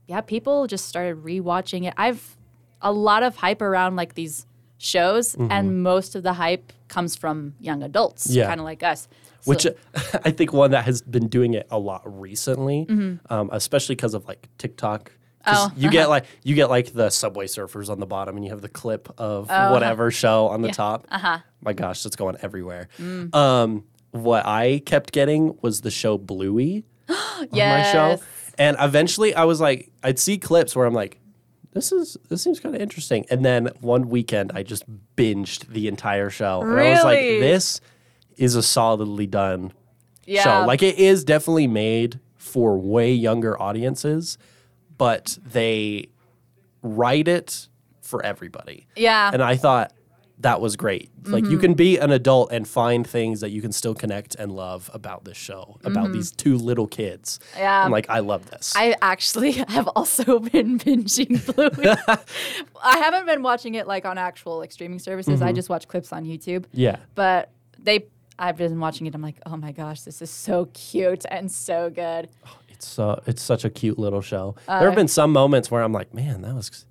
yeah, 0.09 0.21
people 0.21 0.67
just 0.67 0.85
started 0.85 1.23
rewatching 1.23 1.87
it. 1.87 1.93
I've 1.97 2.35
a 2.81 2.91
lot 2.91 3.23
of 3.23 3.35
hype 3.37 3.61
around 3.61 3.95
like 3.95 4.15
these 4.15 4.45
shows, 4.77 5.35
and 5.35 5.83
most 5.83 6.15
of 6.15 6.23
the 6.23 6.33
hype 6.33 6.71
comes 6.87 7.15
from 7.15 7.53
young 7.59 7.83
adults, 7.83 8.25
Mm-hmm. 8.27 8.37
Yeah. 8.39 8.47
kind 8.47 8.59
of 8.59 8.65
like 8.65 8.81
us. 8.83 9.07
which 9.45 9.67
I 10.25 10.31
think 10.31 10.51
one 10.53 10.71
that 10.71 10.85
has 10.85 11.01
been 11.01 11.27
doing 11.27 11.53
it 11.53 11.67
a 11.69 11.77
lot 11.77 12.01
recently, 12.05 12.87
um, 13.29 13.49
especially 13.51 13.95
because 13.95 14.13
of 14.13 14.25
like 14.27 14.47
TikTok. 14.57 15.11
Mm-hmm. 15.11 15.55
Oh, 15.55 15.71
you 15.77 15.89
get 15.89 16.09
like 16.15 16.25
you 16.43 16.55
get 16.55 16.69
like 16.69 16.93
the 16.93 17.09
Subway 17.09 17.45
Surfers 17.47 17.89
on 17.89 17.99
the 17.99 18.05
bottom, 18.05 18.35
and 18.35 18.43
you 18.45 18.51
have 18.51 18.61
the 18.61 18.69
clip 18.69 19.09
of 19.17 19.47
Oh, 19.49 19.71
whatever 19.73 20.09
show 20.11 20.47
on 20.47 20.61
the 20.61 20.71
top. 20.71 21.05
uh-huh. 21.11 21.39
My 21.61 21.73
gosh, 21.73 22.03
that's 22.03 22.15
going 22.15 22.37
everywhere. 22.41 22.87
Mm. 22.97 23.35
Um, 23.35 23.83
what 24.11 24.45
I 24.45 24.81
kept 24.85 25.11
getting 25.11 25.57
was 25.61 25.81
the 25.81 25.91
show 25.91 26.17
Bluey 26.17 26.85
on 27.09 27.15
my 27.51 27.83
show, 27.91 28.09
Yes. 28.11 28.21
And 28.59 28.77
eventually 28.79 29.33
I 29.33 29.45
was 29.45 29.59
like, 29.59 29.91
I'd 30.03 30.19
see 30.19 30.37
clips 30.37 30.75
where 30.75 30.85
I'm 30.85 30.93
like, 30.93 31.19
this 31.71 31.91
is 31.91 32.17
this 32.29 32.43
seems 32.43 32.59
kind 32.59 32.75
of 32.75 32.81
interesting. 32.81 33.25
And 33.31 33.43
then 33.45 33.69
one 33.81 34.09
weekend, 34.09 34.51
I 34.53 34.63
just 34.63 34.83
binged 35.15 35.67
the 35.67 35.87
entire 35.87 36.29
show. 36.29 36.61
And 36.61 36.79
I 36.79 36.89
was 36.91 37.03
like, 37.03 37.17
Really? 37.19 37.39
this 37.39 37.79
is 38.37 38.55
a 38.55 38.63
solidly 38.63 39.27
done 39.27 39.71
Yeah. 40.25 40.43
show. 40.43 40.65
Like 40.67 40.81
it 40.83 40.97
is 40.99 41.23
definitely 41.23 41.67
made 41.67 42.19
for 42.37 42.77
way 42.77 43.11
younger 43.13 43.59
audiences, 43.61 44.37
but 44.97 45.37
they 45.45 46.09
write 46.81 47.27
it 47.27 47.67
for 48.01 48.25
everybody. 48.25 48.87
Yeah. 48.95 49.29
And 49.31 49.43
I 49.43 49.55
thought 49.55 49.93
that 50.41 50.62
was 50.62 50.75
great. 50.77 51.10
Like 51.25 51.43
Mm-hmm. 51.43 51.51
you 51.51 51.58
can 51.60 51.74
be 51.74 51.98
an 51.98 52.12
adult 52.12 52.51
and 52.51 52.65
find 52.67 53.05
things 53.05 53.41
that 53.41 53.50
you 53.50 53.62
can 53.62 53.72
still 53.74 53.93
connect 53.93 54.36
and 54.36 54.51
love 54.53 54.89
about 54.93 55.25
this 55.25 55.36
show, 55.38 55.77
about 55.84 56.13
these 56.13 56.31
two 56.31 56.58
little 56.58 56.88
kids. 56.88 57.39
Mm-hmm. 57.51 57.60
Yeah. 57.60 57.84
I'm 57.86 57.91
like, 57.91 58.10
I 58.10 58.19
love 58.19 58.50
this. 58.50 58.74
I 58.75 58.96
actually 59.01 59.51
have 59.67 59.88
also 59.89 60.39
been 60.51 60.79
binging 60.79 61.46
Bluey. 61.53 61.89
I 62.84 62.98
haven't 62.98 63.25
been 63.25 63.41
watching 63.43 63.75
it 63.75 63.86
like 63.88 64.05
on 64.05 64.17
actual 64.17 64.58
like 64.60 64.72
streaming 64.72 65.00
services. 65.00 65.41
I 65.41 65.51
just 65.51 65.69
watch 65.69 65.88
clips 65.88 66.13
on 66.13 66.24
YouTube. 66.25 66.65
yeah. 66.72 66.98
But 67.15 67.51
they, 67.77 68.05
I've 68.38 68.55
been 68.58 68.79
watching 68.79 69.08
it. 69.08 69.15
I'm 69.15 69.22
like, 69.22 69.39
oh 69.46 69.58
my 69.58 69.74
gosh, 69.74 70.01
this 70.01 70.22
is 70.22 70.29
so 70.29 70.69
cute 70.74 71.25
and 71.29 71.51
so 71.51 71.89
good. 71.89 72.29
It's 72.69 72.88
so 72.88 73.22
it's 73.25 73.41
such 73.41 73.65
a 73.65 73.69
cute 73.69 74.00
little 74.00 74.22
show. 74.22 74.55
Uh, 74.69 74.79
there 74.79 74.88
have 74.89 74.96
been 74.96 75.10
some 75.10 75.34
moments 75.34 75.69
where 75.69 75.84
I'm 75.84 75.91
like, 75.91 76.13
man, 76.13 76.43
that 76.43 76.55
was 76.55 76.86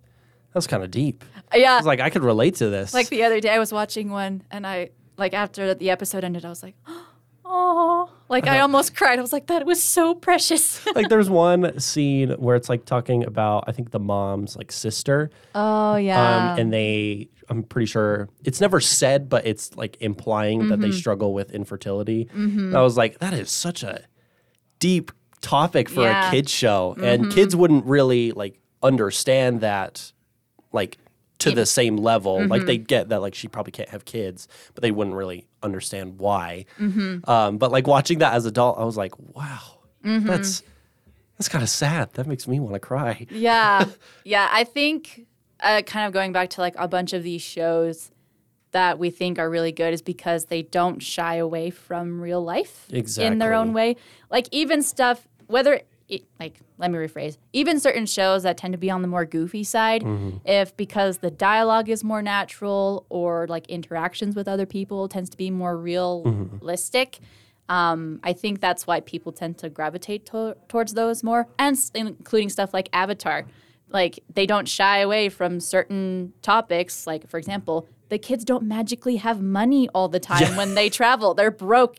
that 0.58 0.62
was 0.64 0.66
kind 0.66 0.82
of 0.82 0.90
deep. 0.90 1.24
Yeah. 1.54 1.74
I 1.74 1.76
was 1.76 1.86
like, 1.86 2.00
I 2.00 2.10
could 2.10 2.24
relate 2.24 2.56
to 2.56 2.68
this. 2.68 2.92
Like 2.92 3.08
the 3.08 3.22
other 3.22 3.38
day, 3.40 3.50
I 3.50 3.58
was 3.60 3.72
watching 3.72 4.10
one, 4.10 4.42
and 4.50 4.66
I 4.66 4.90
like 5.16 5.34
after 5.34 5.72
the 5.74 5.90
episode 5.90 6.24
ended, 6.24 6.44
I 6.44 6.48
was 6.48 6.62
like, 6.64 6.74
oh, 7.44 8.10
like 8.28 8.46
I 8.46 8.60
almost 8.60 8.94
cried. 8.96 9.18
I 9.18 9.22
was 9.22 9.32
like, 9.32 9.46
that 9.46 9.64
was 9.64 9.82
so 9.82 10.14
precious. 10.14 10.84
like 10.94 11.08
there's 11.08 11.30
one 11.46 11.78
scene 11.78 12.30
where 12.32 12.56
it's 12.56 12.68
like 12.68 12.84
talking 12.84 13.24
about 13.24 13.64
I 13.68 13.72
think 13.72 13.90
the 13.92 14.00
mom's 14.00 14.56
like 14.56 14.72
sister, 14.72 15.30
oh 15.54 15.96
yeah. 15.96 16.52
um, 16.54 16.58
and 16.58 16.72
they 16.72 17.28
I'm 17.48 17.62
pretty 17.62 17.86
sure 17.86 18.28
it's 18.44 18.60
never 18.60 18.80
said, 18.80 19.28
but 19.28 19.46
it's 19.46 19.76
like 19.76 19.96
implying 20.00 20.68
that 20.68 20.74
Mm-hmm. 20.78 20.82
they 20.82 20.92
struggle 20.92 21.32
with 21.32 21.50
infertility. 21.52 22.28
And 22.34 22.76
I 22.76 22.82
was 22.82 22.96
like, 22.98 23.20
that 23.20 23.32
is 23.32 23.50
such 23.50 23.82
a 23.82 24.02
deep 24.80 25.12
topic 25.40 25.88
for 25.88 26.02
Yeah. 26.02 26.20
Mm-hmm. 26.24 26.28
a 26.28 26.30
kids 26.32 26.50
show, 26.52 26.96
and 27.00 27.32
kids 27.32 27.56
wouldn't 27.56 27.84
really 27.86 28.32
like 28.32 28.58
understand 28.82 29.60
that 29.62 30.12
like 30.72 30.98
to 31.38 31.52
the 31.52 31.66
same 31.66 31.96
level. 31.96 32.38
Mm-hmm. 32.38 32.50
Like 32.50 32.66
they 32.66 32.78
get 32.78 33.10
that 33.10 33.20
like 33.20 33.34
she 33.34 33.48
probably 33.48 33.72
can't 33.72 33.88
have 33.90 34.04
kids, 34.04 34.48
but 34.74 34.82
they 34.82 34.90
wouldn't 34.90 35.16
really 35.16 35.46
understand 35.62 36.18
why. 36.18 36.64
Mm-hmm. 36.78 37.28
Um, 37.30 37.58
but 37.58 37.70
like 37.70 37.86
watching 37.86 38.18
that 38.18 38.34
as 38.34 38.44
an 38.44 38.50
adult, 38.50 38.78
I 38.78 38.84
was 38.84 38.96
like, 38.96 39.12
wow, 39.18 39.60
Mm-hmm. 40.04 40.26
that's 40.28 40.62
that's 41.36 41.48
kind 41.48 41.62
of 41.62 41.68
sad. 41.68 42.12
That 42.14 42.26
makes 42.26 42.46
me 42.48 42.60
want 42.60 42.74
to 42.74 42.80
cry. 42.80 43.26
yeah, 43.30 43.84
yeah. 44.24 44.48
I 44.50 44.64
think 44.64 45.26
uh, 45.60 45.82
kind 45.82 46.06
of 46.06 46.12
going 46.12 46.32
back 46.32 46.50
to 46.50 46.60
like 46.60 46.74
a 46.76 46.88
bunch 46.88 47.12
of 47.12 47.22
these 47.22 47.42
shows 47.42 48.10
that 48.72 48.98
we 48.98 49.10
think 49.10 49.38
are 49.38 49.48
really 49.48 49.72
good 49.72 49.94
is 49.94 50.02
because 50.02 50.46
they 50.46 50.62
don't 50.62 51.02
shy 51.02 51.36
away 51.36 51.70
from 51.70 52.20
real 52.20 52.42
life 52.42 52.86
exactly. 52.90 53.26
in 53.26 53.38
their 53.38 53.54
own 53.54 53.72
way. 53.72 53.96
Like 54.30 54.46
even 54.52 54.82
stuff, 54.82 55.26
whether 55.46 55.80
it, 56.08 56.22
like 56.40 56.60
let 56.78 56.90
me 56.90 56.98
rephrase, 56.98 57.36
even 57.52 57.78
certain 57.80 58.06
shows 58.06 58.42
that 58.44 58.56
tend 58.56 58.72
to 58.72 58.78
be 58.78 58.90
on 58.90 59.02
the 59.02 59.08
more 59.08 59.24
goofy 59.26 59.62
side, 59.64 60.02
if 60.44 60.76
because 60.76 61.18
the 61.18 61.30
dialogue 61.30 61.88
is 61.88 62.02
more 62.02 62.22
natural 62.22 63.04
or 63.10 63.46
like 63.48 63.66
interactions 63.68 64.34
with 64.34 64.48
other 64.48 64.66
people 64.66 65.08
tends 65.08 65.28
to 65.30 65.36
be 65.36 65.50
more 65.50 65.76
realistic. 65.76 67.18
Um, 67.68 68.20
I 68.22 68.32
think 68.32 68.60
that's 68.60 68.86
why 68.86 69.00
people 69.00 69.30
tend 69.32 69.58
to 69.58 69.68
gravitate 69.68 70.24
to- 70.26 70.56
towards 70.68 70.94
those 70.94 71.22
more, 71.22 71.48
and 71.58 71.76
s- 71.76 71.90
including 71.94 72.48
stuff 72.48 72.72
like 72.72 72.88
Avatar. 72.94 73.44
Like 73.90 74.20
they 74.32 74.46
don't 74.46 74.66
shy 74.68 74.98
away 75.00 75.28
from 75.28 75.60
certain 75.60 76.32
topics. 76.42 77.06
Like 77.06 77.28
for 77.28 77.36
example, 77.38 77.86
the 78.08 78.18
kids 78.18 78.44
don't 78.44 78.64
magically 78.64 79.16
have 79.16 79.42
money 79.42 79.88
all 79.94 80.08
the 80.08 80.20
time 80.20 80.56
when 80.56 80.74
they 80.74 80.88
travel. 80.88 81.34
They're 81.34 81.50
broke, 81.50 81.96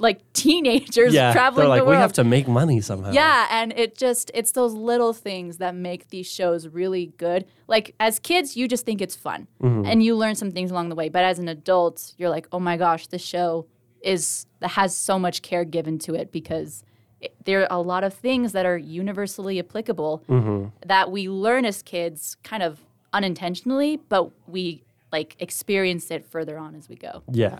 like 0.00 0.32
teenagers 0.32 1.12
Yeah, 1.12 1.32
traveling 1.32 1.62
they're 1.62 1.68
like, 1.68 1.82
the 1.82 1.90
we 1.90 1.96
have 1.96 2.12
to 2.14 2.24
make 2.24 2.48
money 2.48 2.80
somehow. 2.80 3.12
Yeah, 3.12 3.46
and 3.50 3.72
it 3.76 3.96
just 3.96 4.30
it's 4.34 4.52
those 4.52 4.72
little 4.72 5.12
things 5.12 5.58
that 5.58 5.74
make 5.74 6.08
these 6.08 6.30
shows 6.30 6.66
really 6.68 7.12
good. 7.16 7.46
Like 7.68 7.94
as 8.00 8.18
kids, 8.18 8.56
you 8.56 8.66
just 8.66 8.84
think 8.84 9.00
it's 9.00 9.16
fun 9.16 9.46
mm-hmm. 9.62 9.86
and 9.86 10.02
you 10.02 10.16
learn 10.16 10.34
some 10.34 10.50
things 10.50 10.70
along 10.70 10.88
the 10.88 10.94
way. 10.94 11.08
But 11.08 11.24
as 11.24 11.38
an 11.38 11.48
adult, 11.48 12.14
you're 12.16 12.30
like, 12.30 12.48
"Oh 12.52 12.60
my 12.60 12.76
gosh, 12.76 13.06
this 13.06 13.22
show 13.22 13.66
is 14.02 14.46
has 14.62 14.96
so 14.96 15.18
much 15.18 15.42
care 15.42 15.64
given 15.64 15.98
to 16.00 16.14
it 16.14 16.32
because 16.32 16.84
it, 17.20 17.34
there 17.44 17.62
are 17.62 17.78
a 17.78 17.82
lot 17.82 18.04
of 18.04 18.14
things 18.14 18.52
that 18.52 18.66
are 18.66 18.78
universally 18.78 19.58
applicable 19.58 20.24
mm-hmm. 20.28 20.68
that 20.86 21.10
we 21.10 21.28
learn 21.28 21.64
as 21.64 21.82
kids 21.82 22.36
kind 22.42 22.62
of 22.62 22.80
unintentionally, 23.12 23.98
but 24.08 24.30
we 24.48 24.82
like 25.12 25.36
experience 25.38 26.10
it 26.10 26.24
further 26.24 26.58
on 26.58 26.74
as 26.74 26.88
we 26.88 26.96
go. 26.96 27.22
yeah, 27.30 27.58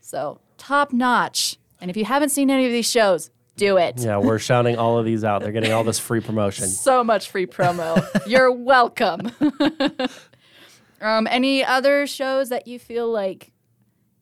So, 0.00 0.40
top 0.56 0.92
notch. 0.92 1.58
And 1.82 1.90
if 1.90 1.96
you 1.96 2.04
haven't 2.04 2.28
seen 2.28 2.48
any 2.48 2.64
of 2.64 2.70
these 2.70 2.88
shows, 2.88 3.28
do 3.56 3.76
it. 3.76 3.98
yeah. 3.98 4.16
We're 4.16 4.38
shouting 4.38 4.78
all 4.78 4.98
of 4.98 5.04
these 5.04 5.24
out. 5.24 5.42
They're 5.42 5.50
getting 5.50 5.72
all 5.72 5.82
this 5.82 5.98
free 5.98 6.20
promotion. 6.20 6.68
so 6.68 7.02
much 7.02 7.28
free 7.28 7.44
promo. 7.44 8.06
You're 8.24 8.52
welcome. 8.52 9.32
um, 11.00 11.26
any 11.28 11.64
other 11.64 12.06
shows 12.06 12.50
that 12.50 12.68
you 12.68 12.78
feel 12.78 13.10
like, 13.10 13.50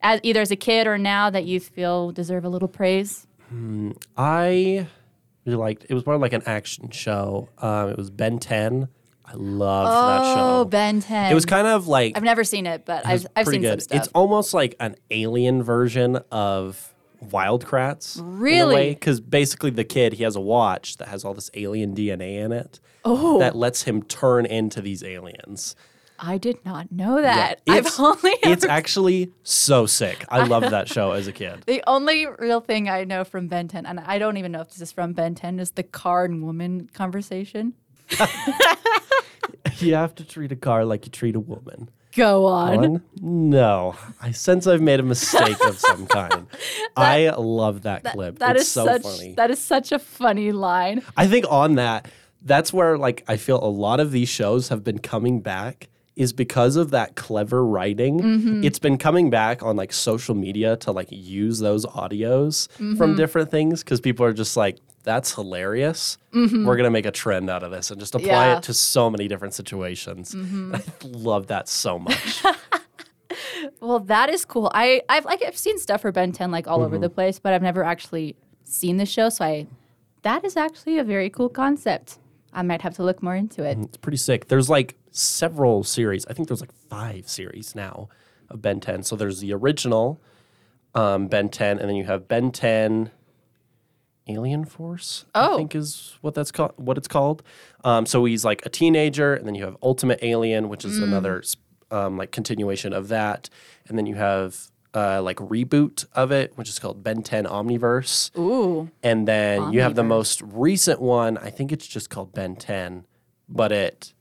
as 0.01 0.19
either 0.23 0.41
as 0.41 0.49
a 0.49 0.55
kid 0.55 0.87
or 0.87 0.97
now, 0.97 1.29
that 1.29 1.45
you 1.45 1.59
feel 1.59 2.11
deserve 2.11 2.45
a 2.45 2.49
little 2.49 2.67
praise? 2.67 3.27
I 4.17 4.87
really 5.45 5.57
liked. 5.57 5.85
It 5.87 5.93
was 5.93 6.03
more 6.05 6.17
like 6.17 6.33
an 6.33 6.41
action 6.47 6.89
show. 6.89 7.47
Um, 7.59 7.89
it 7.89 7.97
was 7.97 8.09
Ben 8.09 8.39
Ten. 8.39 8.87
I 9.23 9.33
loved 9.35 9.87
that 9.87 10.33
show. 10.35 10.59
Oh. 10.61 10.65
Ben 10.65 10.99
10. 10.99 11.31
It 11.31 11.35
was 11.35 11.45
kind 11.45 11.67
of 11.67 11.87
like 11.87 12.17
I've 12.17 12.23
never 12.23 12.43
seen 12.43 12.65
it, 12.65 12.85
but 12.85 13.05
I've, 13.05 13.25
I've 13.35 13.47
seen 13.47 13.61
good. 13.61 13.69
some 13.69 13.79
stuff. 13.79 13.97
It's 13.99 14.07
almost 14.09 14.53
like 14.53 14.75
an 14.79 14.95
alien 15.09 15.63
version 15.63 16.17
of 16.31 16.90
Wild 17.29 17.65
Kratts. 17.65 18.19
Really? 18.21 18.89
Because 18.89 19.19
basically, 19.21 19.69
the 19.69 19.83
kid 19.83 20.13
he 20.13 20.23
has 20.23 20.35
a 20.35 20.41
watch 20.41 20.97
that 20.97 21.07
has 21.09 21.23
all 21.23 21.33
this 21.33 21.49
alien 21.53 21.95
DNA 21.95 22.37
in 22.43 22.51
it. 22.51 22.79
Oh. 23.05 23.39
That 23.39 23.55
lets 23.55 23.83
him 23.83 24.03
turn 24.03 24.45
into 24.45 24.81
these 24.81 25.03
aliens. 25.03 25.75
I 26.23 26.37
did 26.37 26.63
not 26.63 26.91
know 26.91 27.19
that. 27.21 27.61
Yeah, 27.65 27.73
I've 27.73 27.79
it's- 27.87 27.99
only 27.99 28.31
It's 28.43 28.63
ever- 28.63 28.71
actually 28.71 29.31
so 29.43 29.87
sick. 29.87 30.23
I 30.29 30.43
loved 30.47 30.69
that 30.69 30.87
show 30.87 31.11
as 31.13 31.25
a 31.27 31.31
kid. 31.31 31.63
the 31.65 31.83
only 31.87 32.27
real 32.27 32.59
thing 32.59 32.89
I 32.89 33.05
know 33.05 33.23
from 33.23 33.47
Ben 33.47 33.67
10, 33.67 33.87
and 33.87 33.99
I 33.99 34.19
don't 34.19 34.37
even 34.37 34.51
know 34.51 34.61
if 34.61 34.69
this 34.69 34.81
is 34.81 34.91
from 34.91 35.13
Ben 35.13 35.33
10, 35.33 35.59
is 35.59 35.71
the 35.71 35.81
car 35.83 36.25
and 36.25 36.43
woman 36.43 36.89
conversation. 36.93 37.73
You 39.79 39.95
have 39.95 40.13
to 40.15 40.23
treat 40.23 40.51
a 40.51 40.55
car 40.55 40.85
like 40.85 41.05
you 41.07 41.11
treat 41.11 41.35
a 41.35 41.39
woman. 41.39 41.89
Go 42.15 42.45
on. 42.45 42.77
One? 42.77 43.01
No. 43.21 43.95
I 44.21 44.31
sense 44.31 44.67
I've 44.67 44.81
made 44.81 44.99
a 44.99 45.03
mistake 45.03 45.59
of 45.65 45.79
some 45.79 46.07
kind. 46.07 46.47
I 46.97 47.29
love 47.29 47.83
that, 47.83 48.03
clip. 48.03 48.39
That 48.39 48.55
it's 48.55 48.65
is 48.65 48.71
so 48.71 48.85
such 48.85 49.03
funny. 49.03 49.33
that 49.35 49.49
is 49.51 49.59
such 49.59 49.91
a 49.91 49.99
funny 49.99 50.51
line. 50.51 51.01
I 51.15 51.27
think 51.27 51.45
on 51.49 51.75
that, 51.75 52.07
that's 52.41 52.73
where 52.73 52.97
like 52.97 53.23
I 53.27 53.37
feel 53.37 53.63
a 53.63 53.69
lot 53.69 53.99
of 53.99 54.11
these 54.11 54.29
shows 54.29 54.69
have 54.69 54.83
been 54.83 54.99
coming 54.99 55.41
back 55.41 55.87
is 56.17 56.33
because 56.33 56.75
of 56.75 56.91
that 56.91 57.15
clever 57.15 57.65
writing. 57.65 58.19
Mm-hmm. 58.19 58.63
It's 58.65 58.79
been 58.79 58.97
coming 58.97 59.29
back 59.29 59.63
on 59.63 59.77
like 59.77 59.93
social 59.93 60.35
media 60.35 60.75
to 60.77 60.91
like 60.91 61.07
use 61.09 61.59
those 61.59 61.85
audios 61.85 62.67
Mm-hmm. 62.73 62.97
from 62.97 63.15
different 63.15 63.49
things 63.49 63.83
because 63.83 64.01
people 64.01 64.25
are 64.25 64.33
just 64.33 64.57
like, 64.57 64.77
that's 65.03 65.33
hilarious. 65.35 66.17
We're 66.33 66.75
gonna 66.77 66.91
make 66.91 67.05
a 67.05 67.11
trend 67.11 67.49
out 67.49 67.63
of 67.63 67.71
this 67.71 67.91
and 67.91 67.99
just 67.99 68.15
apply 68.15 68.27
Mm-hmm. 68.27 68.35
Yeah. 68.37 68.49
Mm-hmm. 68.51 68.57
it 68.59 68.63
to 68.63 68.73
so 68.73 69.09
many 69.09 69.27
different 69.27 69.53
situations. 69.53 70.35
I 70.35 70.81
love 71.03 71.47
that 71.47 71.67
so 71.69 71.99
much. 71.99 72.43
Well, 73.79 73.99
that 74.01 74.29
is 74.29 74.43
cool. 74.43 74.69
I 74.73 75.01
I've 75.07 75.23
like 75.25 75.41
I've 75.45 75.57
seen 75.57 75.77
stuff 75.79 76.01
for 76.01 76.11
Ben 76.11 76.31
10 76.31 76.51
like 76.51 76.67
all 76.67 76.81
over 76.81 76.95
Mm-hmm. 76.95 77.01
the 77.03 77.09
place, 77.09 77.39
but 77.39 77.53
I've 77.53 77.61
never 77.61 77.83
actually 77.83 78.35
seen 78.63 78.97
the 78.97 79.05
show, 79.05 79.29
so 79.29 79.45
I 79.45 79.67
that 80.23 80.43
is 80.43 80.57
actually 80.57 80.99
a 80.99 81.03
very 81.03 81.29
cool 81.29 81.49
concept. 81.49 82.17
I 82.53 82.61
might 82.63 82.81
have 82.81 82.93
to 82.95 83.03
look 83.03 83.23
more 83.23 83.35
into 83.35 83.63
it. 83.63 83.77
It's 83.79 83.97
pretty 83.97 84.17
sick. 84.17 84.47
There's 84.49 84.69
like 84.69 84.95
several 85.11 85.83
series. 85.83 86.25
I 86.27 86.33
think 86.33 86.47
there's 86.49 86.59
like 86.61 86.73
five 86.89 87.29
series 87.29 87.73
now 87.75 88.09
of 88.49 88.61
Ben 88.61 88.79
10. 88.81 89.03
So 89.03 89.15
there's 89.15 89.39
the 89.39 89.53
original 89.53 90.19
um, 90.93 91.27
Ben 91.27 91.47
10, 91.49 91.79
and 91.79 91.87
then 91.87 91.95
you 91.95 92.03
have 92.03 92.27
Ben 92.27 92.51
10 92.51 93.09
Alien 94.33 94.65
Force. 94.65 95.25
I 95.35 95.47
Oh. 95.47 95.57
think 95.57 95.75
is 95.75 96.17
what 96.21 96.33
that's 96.33 96.51
called. 96.51 96.73
What 96.77 96.97
it's 96.97 97.07
called. 97.07 97.43
Um, 97.83 98.05
so 98.05 98.25
he's 98.25 98.43
like 98.45 98.65
a 98.65 98.69
teenager, 98.69 99.33
and 99.33 99.45
then 99.47 99.55
you 99.55 99.63
have 99.65 99.77
Ultimate 99.83 100.19
Alien, 100.21 100.69
which 100.69 100.85
is 100.85 100.99
another 100.99 101.43
um, 101.91 102.17
like 102.17 102.31
continuation 102.31 102.93
of 102.93 103.07
that, 103.09 103.49
and 103.87 103.97
then 103.97 104.05
you 104.05 104.15
have. 104.15 104.67
Uh, 104.93 105.21
like 105.21 105.37
reboot 105.37 106.03
of 106.15 106.33
it, 106.33 106.51
which 106.57 106.67
is 106.67 106.77
called 106.77 107.01
Ben 107.01 107.21
10 107.23 107.45
Omniverse. 107.45 108.37
Ooh. 108.37 108.91
And 109.01 109.25
then 109.25 109.71
you 109.71 109.79
have 109.83 109.95
the 109.95 110.03
most 110.03 110.41
recent 110.41 110.99
one. 110.99 111.37
I 111.37 111.49
think 111.49 111.71
it's 111.71 111.87
just 111.87 112.09
called 112.09 112.33
Ben 112.33 112.57
10, 112.57 113.05
but 113.47 113.71
it, 113.71 114.11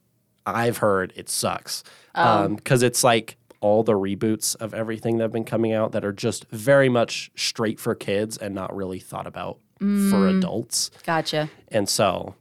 I've 0.46 0.76
heard 0.76 1.12
it 1.16 1.28
sucks. 1.28 1.82
Oh. 2.14 2.46
Because 2.50 2.84
it's 2.84 3.02
like 3.02 3.36
all 3.60 3.82
the 3.82 3.94
reboots 3.94 4.54
of 4.60 4.72
everything 4.72 5.16
that 5.18 5.24
have 5.24 5.32
been 5.32 5.42
coming 5.42 5.72
out 5.72 5.90
that 5.90 6.04
are 6.04 6.12
just 6.12 6.48
very 6.52 6.88
much 6.88 7.32
straight 7.34 7.80
for 7.80 7.96
kids 7.96 8.36
and 8.36 8.54
not 8.54 8.72
really 8.72 9.00
thought 9.00 9.26
about 9.26 9.58
for 9.80 9.86
Mm. 9.86 10.38
adults. 10.38 10.90
Gotcha. 11.06 11.50
And 11.68 11.88
so 11.88 12.34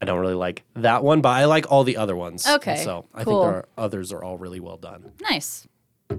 I 0.00 0.04
don't 0.04 0.18
really 0.18 0.34
like 0.34 0.64
that 0.74 1.04
one, 1.04 1.20
but 1.20 1.28
I 1.30 1.44
like 1.44 1.70
all 1.70 1.84
the 1.84 1.96
other 1.96 2.16
ones. 2.16 2.46
Okay, 2.46 2.76
So 2.82 3.04
I 3.14 3.22
cool. 3.24 3.42
think 3.42 3.50
there 3.52 3.58
are 3.60 3.68
others 3.78 4.12
are 4.12 4.22
all 4.24 4.36
really 4.38 4.58
well 4.60 4.76
done. 4.76 5.12
Nice. 5.20 5.68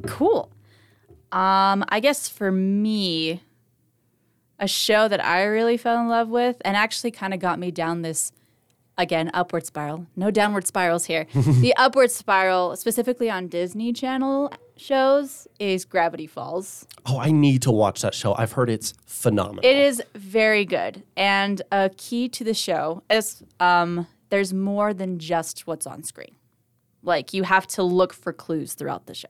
Cool. 0.08 0.50
Um, 1.32 1.84
I 1.90 2.00
guess 2.02 2.30
for 2.30 2.52
me, 2.52 3.42
a 4.60 4.68
show 4.68 5.08
that 5.10 5.24
I 5.24 5.44
really 5.44 5.76
fell 5.78 6.00
in 6.00 6.08
love 6.08 6.30
with 6.30 6.62
and 6.64 6.78
actually 6.78 7.12
kind 7.12 7.34
of 7.34 7.40
got 7.42 7.60
me 7.60 7.72
down 7.72 8.02
this 8.04 8.32
again 8.98 9.30
upward 9.34 9.66
spiral. 9.66 10.06
No 10.16 10.32
downward 10.32 10.66
spirals 10.68 11.06
here. 11.06 11.26
the 11.34 11.74
upward 11.76 12.12
spiral, 12.12 12.76
specifically 12.78 13.30
on 13.30 13.48
Disney 13.48 13.92
Channel 13.92 14.54
shows, 14.78 15.48
is 15.60 15.86
Gravity 15.86 16.28
Falls. 16.28 16.86
Oh, 17.06 17.20
I 17.20 17.32
need 17.32 17.62
to 17.64 17.72
watch 17.72 18.02
that 18.02 18.14
show. 18.14 18.34
I've 18.36 18.54
heard 18.54 18.70
it's 18.70 18.94
phenomenal. 19.06 19.64
It 19.64 19.78
is 19.78 20.02
very 20.16 20.66
good, 20.66 21.04
and 21.16 21.62
a 21.72 21.90
key 21.98 22.30
to 22.30 22.44
the 22.44 22.54
show 22.54 23.04
is 23.10 23.44
um, 23.60 24.08
there's 24.30 24.54
more 24.54 24.94
than 24.94 25.20
just 25.20 25.68
what's 25.68 25.86
on 25.86 26.04
screen. 26.04 26.36
Like 27.02 27.34
you 27.34 27.44
have 27.44 27.68
to 27.68 27.84
look 27.84 28.14
for 28.14 28.32
clues 28.34 28.74
throughout 28.74 29.08
the 29.08 29.14
show 29.14 29.28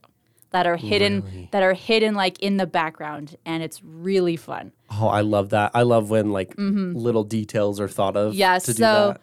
that 0.51 0.67
are 0.67 0.77
hidden, 0.77 1.49
that 1.51 1.63
are 1.63 1.73
hidden 1.73 2.13
like 2.13 2.37
in 2.39 2.57
the 2.57 2.67
background, 2.67 3.35
and 3.45 3.63
it's 3.63 3.83
really 3.83 4.35
fun. 4.35 4.71
Oh, 4.91 5.07
I 5.07 5.21
love 5.21 5.49
that. 5.49 5.71
I 5.73 5.81
love 5.81 6.09
when 6.11 6.31
like 6.31 6.53
little 6.57 7.23
details 7.23 7.79
are 7.79 7.87
thought 7.87 8.15
of. 8.15 8.33
Mm-hmm. 8.33 8.39
Yeah, 8.39 8.59
to 8.59 8.67
do 8.67 8.73
so- 8.73 9.07
that. 9.13 9.21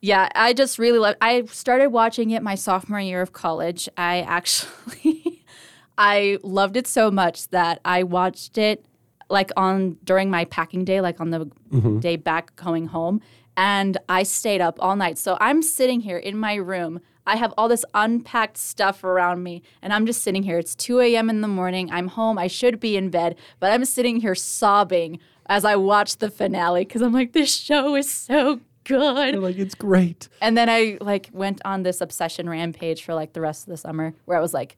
Yeah, 0.00 0.28
I 0.36 0.52
just 0.52 0.78
really 0.78 1.00
love. 1.00 1.16
I 1.20 1.44
started 1.46 1.88
watching 1.88 2.30
it 2.30 2.40
my 2.42 2.54
sophomore 2.54 3.00
year 3.00 3.20
of 3.20 3.32
college. 3.32 3.88
I 3.96 4.20
actually, 4.20 5.37
I 5.98 6.38
loved 6.42 6.76
it 6.76 6.86
so 6.86 7.10
much 7.10 7.48
that 7.48 7.80
I 7.84 8.04
watched 8.04 8.56
it 8.56 8.86
like 9.28 9.50
on 9.56 9.98
during 10.04 10.30
my 10.30 10.44
packing 10.46 10.84
day, 10.84 11.00
like 11.00 11.20
on 11.20 11.30
the 11.30 11.40
mm-hmm. 11.70 11.98
day 11.98 12.16
back 12.16 12.56
going 12.56 12.86
home, 12.86 13.20
and 13.56 13.98
I 14.08 14.22
stayed 14.22 14.60
up 14.60 14.78
all 14.80 14.96
night. 14.96 15.18
So 15.18 15.36
I'm 15.40 15.60
sitting 15.60 16.00
here 16.00 16.16
in 16.16 16.38
my 16.38 16.54
room. 16.54 17.00
I 17.26 17.36
have 17.36 17.52
all 17.58 17.68
this 17.68 17.84
unpacked 17.92 18.56
stuff 18.56 19.04
around 19.04 19.42
me, 19.42 19.62
and 19.82 19.92
I'm 19.92 20.06
just 20.06 20.22
sitting 20.22 20.44
here. 20.44 20.58
It's 20.58 20.74
2 20.74 21.00
a.m. 21.00 21.28
in 21.28 21.42
the 21.42 21.48
morning. 21.48 21.90
I'm 21.90 22.08
home. 22.08 22.38
I 22.38 22.46
should 22.46 22.80
be 22.80 22.96
in 22.96 23.10
bed, 23.10 23.36
but 23.60 23.70
I'm 23.70 23.84
sitting 23.84 24.20
here 24.20 24.34
sobbing 24.34 25.18
as 25.46 25.64
I 25.64 25.76
watch 25.76 26.18
the 26.18 26.30
finale 26.30 26.84
because 26.84 27.02
I'm 27.02 27.12
like, 27.12 27.32
this 27.32 27.54
show 27.54 27.96
is 27.96 28.10
so 28.10 28.60
good. 28.84 29.34
You're 29.34 29.42
like 29.42 29.58
it's 29.58 29.74
great. 29.74 30.28
And 30.40 30.56
then 30.56 30.70
I 30.70 30.96
like 31.00 31.28
went 31.32 31.60
on 31.64 31.82
this 31.82 32.00
obsession 32.00 32.48
rampage 32.48 33.02
for 33.02 33.14
like 33.14 33.34
the 33.34 33.40
rest 33.40 33.64
of 33.64 33.70
the 33.70 33.76
summer 33.76 34.14
where 34.24 34.38
I 34.38 34.40
was 34.40 34.54
like, 34.54 34.76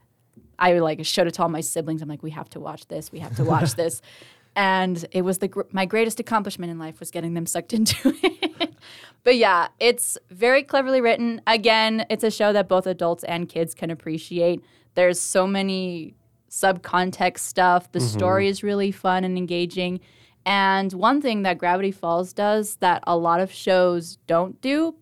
I 0.61 0.79
like 0.79 1.05
showed 1.05 1.27
it 1.27 1.35
to 1.35 1.43
all 1.43 1.49
my 1.49 1.63
siblings. 1.63 2.03
I'm 2.03 2.09
like, 2.09 2.23
we 2.23 2.31
have 2.31 2.51
to 2.51 2.61
watch 2.61 2.87
this. 2.89 3.11
We 3.11 3.19
have 3.21 3.35
to 3.37 3.45
watch 3.45 3.75
this. 3.75 4.03
And 4.57 5.07
it 5.13 5.23
was 5.23 5.39
the 5.39 5.47
gr- 5.47 5.63
my 5.71 5.87
greatest 5.87 6.19
accomplishment 6.19 6.73
in 6.73 6.79
life 6.81 6.99
was 6.99 7.13
getting 7.13 7.35
them 7.35 7.47
sucked 7.47 7.73
into 7.73 8.13
it. 8.23 8.75
but 9.23 9.37
yeah, 9.37 9.69
it's 9.79 10.19
very 10.29 10.65
cleverly 10.65 11.01
written. 11.01 11.41
Again, 11.47 12.05
it's 12.11 12.25
a 12.25 12.33
show 12.33 12.53
that 12.53 12.69
both 12.69 12.85
adults 12.89 13.23
and 13.23 13.49
kids 13.49 13.75
can 13.75 13.91
appreciate. 13.91 14.61
There's 14.95 15.21
so 15.21 15.47
many 15.47 16.15
subcontext 16.51 17.39
stuff. 17.39 17.93
The 17.93 18.01
mm-hmm. 18.01 18.19
story 18.19 18.49
is 18.49 18.63
really 18.63 18.91
fun 18.91 19.23
and 19.23 19.39
engaging. 19.39 20.01
And 20.45 20.93
one 20.93 21.21
thing 21.21 21.43
that 21.43 21.59
Gravity 21.59 21.93
Falls 21.93 22.33
does 22.33 22.77
that 22.77 23.05
a 23.07 23.17
lot 23.17 23.41
of 23.41 23.53
shows 23.53 24.17
don't 24.27 24.61
do 24.61 24.97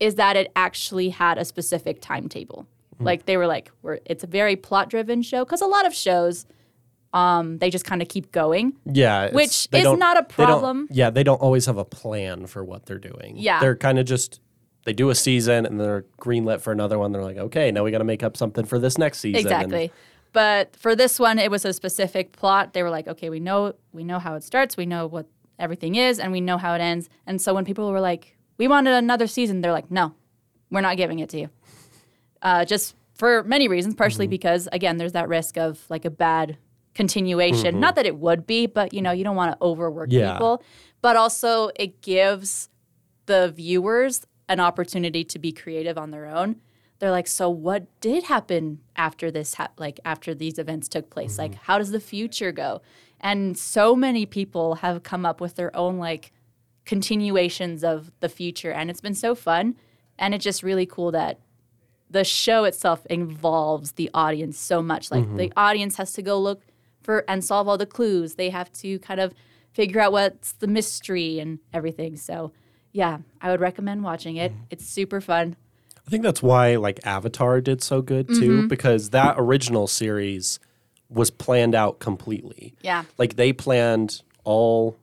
is 0.00 0.16
that 0.16 0.36
it 0.36 0.50
actually 0.56 1.10
had 1.10 1.38
a 1.38 1.44
specific 1.44 2.00
timetable. 2.00 2.66
Like 3.00 3.26
they 3.26 3.36
were 3.36 3.46
like, 3.46 3.70
we're, 3.82 3.98
it's 4.06 4.22
a 4.22 4.26
very 4.26 4.56
plot 4.56 4.90
driven 4.90 5.22
show 5.22 5.44
because 5.44 5.60
a 5.60 5.66
lot 5.66 5.86
of 5.86 5.94
shows, 5.94 6.46
um, 7.12 7.58
they 7.58 7.68
just 7.68 7.84
kind 7.84 8.00
of 8.00 8.08
keep 8.08 8.32
going. 8.32 8.74
Yeah, 8.84 9.30
Which 9.32 9.68
is 9.72 9.98
not 9.98 10.16
a 10.16 10.26
they 10.28 10.34
problem. 10.34 10.88
Yeah, 10.90 11.10
they 11.10 11.22
don't 11.24 11.40
always 11.40 11.66
have 11.66 11.78
a 11.78 11.84
plan 11.84 12.46
for 12.46 12.64
what 12.64 12.86
they're 12.86 12.98
doing. 12.98 13.34
Yeah. 13.36 13.60
they're 13.60 13.76
kind 13.76 13.98
of 13.98 14.06
just 14.06 14.40
they 14.84 14.92
do 14.92 15.10
a 15.10 15.14
season 15.14 15.66
and 15.66 15.78
they're 15.80 16.04
greenlit 16.20 16.60
for 16.60 16.72
another 16.72 16.98
one. 16.98 17.12
They're 17.12 17.22
like, 17.22 17.36
okay, 17.36 17.70
now 17.70 17.84
we 17.84 17.90
got 17.90 17.98
to 17.98 18.04
make 18.04 18.22
up 18.22 18.36
something 18.36 18.64
for 18.64 18.78
this 18.78 18.98
next 18.98 19.18
season. 19.20 19.38
And- 19.38 19.46
Exactly. 19.46 19.92
But 20.32 20.74
for 20.76 20.96
this 20.96 21.18
one, 21.18 21.38
it 21.38 21.50
was 21.50 21.64
a 21.66 21.72
specific 21.74 22.32
plot. 22.32 22.72
They 22.72 22.82
were 22.82 22.88
like, 22.90 23.06
okay, 23.06 23.28
we 23.28 23.38
know 23.38 23.74
we 23.92 24.02
know 24.02 24.18
how 24.18 24.34
it 24.34 24.42
starts, 24.42 24.78
we 24.78 24.86
know 24.86 25.06
what 25.06 25.26
everything 25.58 25.94
is, 25.96 26.18
and 26.18 26.32
we 26.32 26.40
know 26.40 26.56
how 26.56 26.74
it 26.74 26.80
ends. 26.80 27.10
And 27.26 27.40
so 27.40 27.52
when 27.52 27.66
people 27.66 27.90
were 27.92 28.00
like, 28.00 28.38
we 28.56 28.66
wanted 28.66 28.94
another 28.94 29.26
season, 29.26 29.60
they're 29.60 29.72
like, 29.72 29.90
no, 29.90 30.14
we're 30.70 30.80
not 30.80 30.96
giving 30.96 31.18
it 31.18 31.28
to 31.30 31.38
you. 31.38 31.50
Uh, 32.42 32.64
just 32.64 32.94
for 33.14 33.44
many 33.44 33.68
reasons, 33.68 33.94
partially 33.94 34.26
mm-hmm. 34.26 34.30
because 34.30 34.68
again, 34.72 34.96
there's 34.96 35.12
that 35.12 35.28
risk 35.28 35.56
of 35.56 35.84
like 35.88 36.04
a 36.04 36.10
bad 36.10 36.58
continuation. 36.94 37.72
Mm-hmm. 37.72 37.80
Not 37.80 37.94
that 37.96 38.06
it 38.06 38.16
would 38.16 38.46
be, 38.46 38.66
but 38.66 38.92
you 38.92 39.00
know, 39.00 39.12
you 39.12 39.24
don't 39.24 39.36
want 39.36 39.52
to 39.52 39.64
overwork 39.64 40.10
Yeah. 40.12 40.32
people. 40.32 40.62
But 41.00 41.16
also, 41.16 41.70
it 41.76 42.00
gives 42.00 42.68
the 43.26 43.52
viewers 43.54 44.26
an 44.48 44.60
opportunity 44.60 45.24
to 45.24 45.38
be 45.38 45.52
creative 45.52 45.96
on 45.96 46.10
their 46.10 46.26
own. 46.26 46.56
They're 46.98 47.10
like, 47.10 47.26
so 47.26 47.50
what 47.50 47.86
did 48.00 48.24
happen 48.24 48.80
after 48.94 49.30
this? 49.30 49.54
Ha- 49.54 49.70
like 49.78 49.98
after 50.04 50.34
these 50.34 50.58
events 50.58 50.88
took 50.88 51.10
place? 51.10 51.38
Like, 51.38 51.52
mm-hmm. 51.52 51.64
how 51.64 51.78
does 51.78 51.90
the 51.90 52.00
future 52.00 52.52
go? 52.52 52.82
And 53.20 53.56
so 53.56 53.96
many 53.96 54.26
people 54.26 54.76
have 54.76 55.02
come 55.02 55.24
up 55.24 55.40
with 55.40 55.54
their 55.54 55.74
own 55.76 55.98
like 55.98 56.32
continuations 56.84 57.82
of 57.84 58.12
the 58.20 58.28
future, 58.28 58.72
and 58.72 58.90
it's 58.90 59.00
been 59.00 59.14
so 59.14 59.34
fun. 59.34 59.76
And 60.18 60.34
it's 60.34 60.44
just 60.44 60.62
really 60.62 60.86
cool 60.86 61.10
that 61.12 61.40
the 62.12 62.24
show 62.24 62.64
itself 62.64 63.04
involves 63.10 63.92
the 63.92 64.08
audience 64.14 64.58
so 64.58 64.80
much. 64.82 65.10
Like 65.10 65.36
the 65.36 65.52
audience 65.56 65.96
has 65.96 66.12
to 66.12 66.22
go 66.22 66.38
look 66.38 66.62
for 67.02 67.24
and 67.26 67.44
solve 67.44 67.66
all 67.68 67.78
the 67.78 67.86
clues. 67.86 68.34
They 68.36 68.50
have 68.50 68.72
to 68.74 68.98
kind 69.00 69.18
of 69.20 69.34
figure 69.72 70.00
out 70.00 70.12
what's 70.12 70.52
the 70.52 70.66
mystery 70.66 71.38
and 71.40 71.58
everything. 71.72 72.16
So, 72.16 72.52
yeah, 72.92 73.18
I 73.40 73.50
would 73.50 73.60
recommend 73.60 74.04
watching 74.04 74.36
it. 74.36 74.52
It's 74.70 74.86
super 74.86 75.20
fun. 75.20 75.56
I 76.06 76.10
think 76.10 76.22
that's 76.22 76.42
why 76.42 76.76
like 76.76 77.00
Avatar 77.06 77.60
did 77.60 77.82
so 77.82 78.02
good 78.02 78.28
Mm-hmm. 78.28 78.40
too, 78.40 78.68
because 78.68 79.10
that 79.10 79.36
original 79.38 79.86
series 79.86 80.60
was 81.08 81.30
planned 81.30 81.74
out 81.74 81.98
completely. 81.98 82.74
Yeah. 82.82 83.04
Like 83.18 83.36
they 83.36 83.52
planned 83.52 84.22
all 84.44 84.96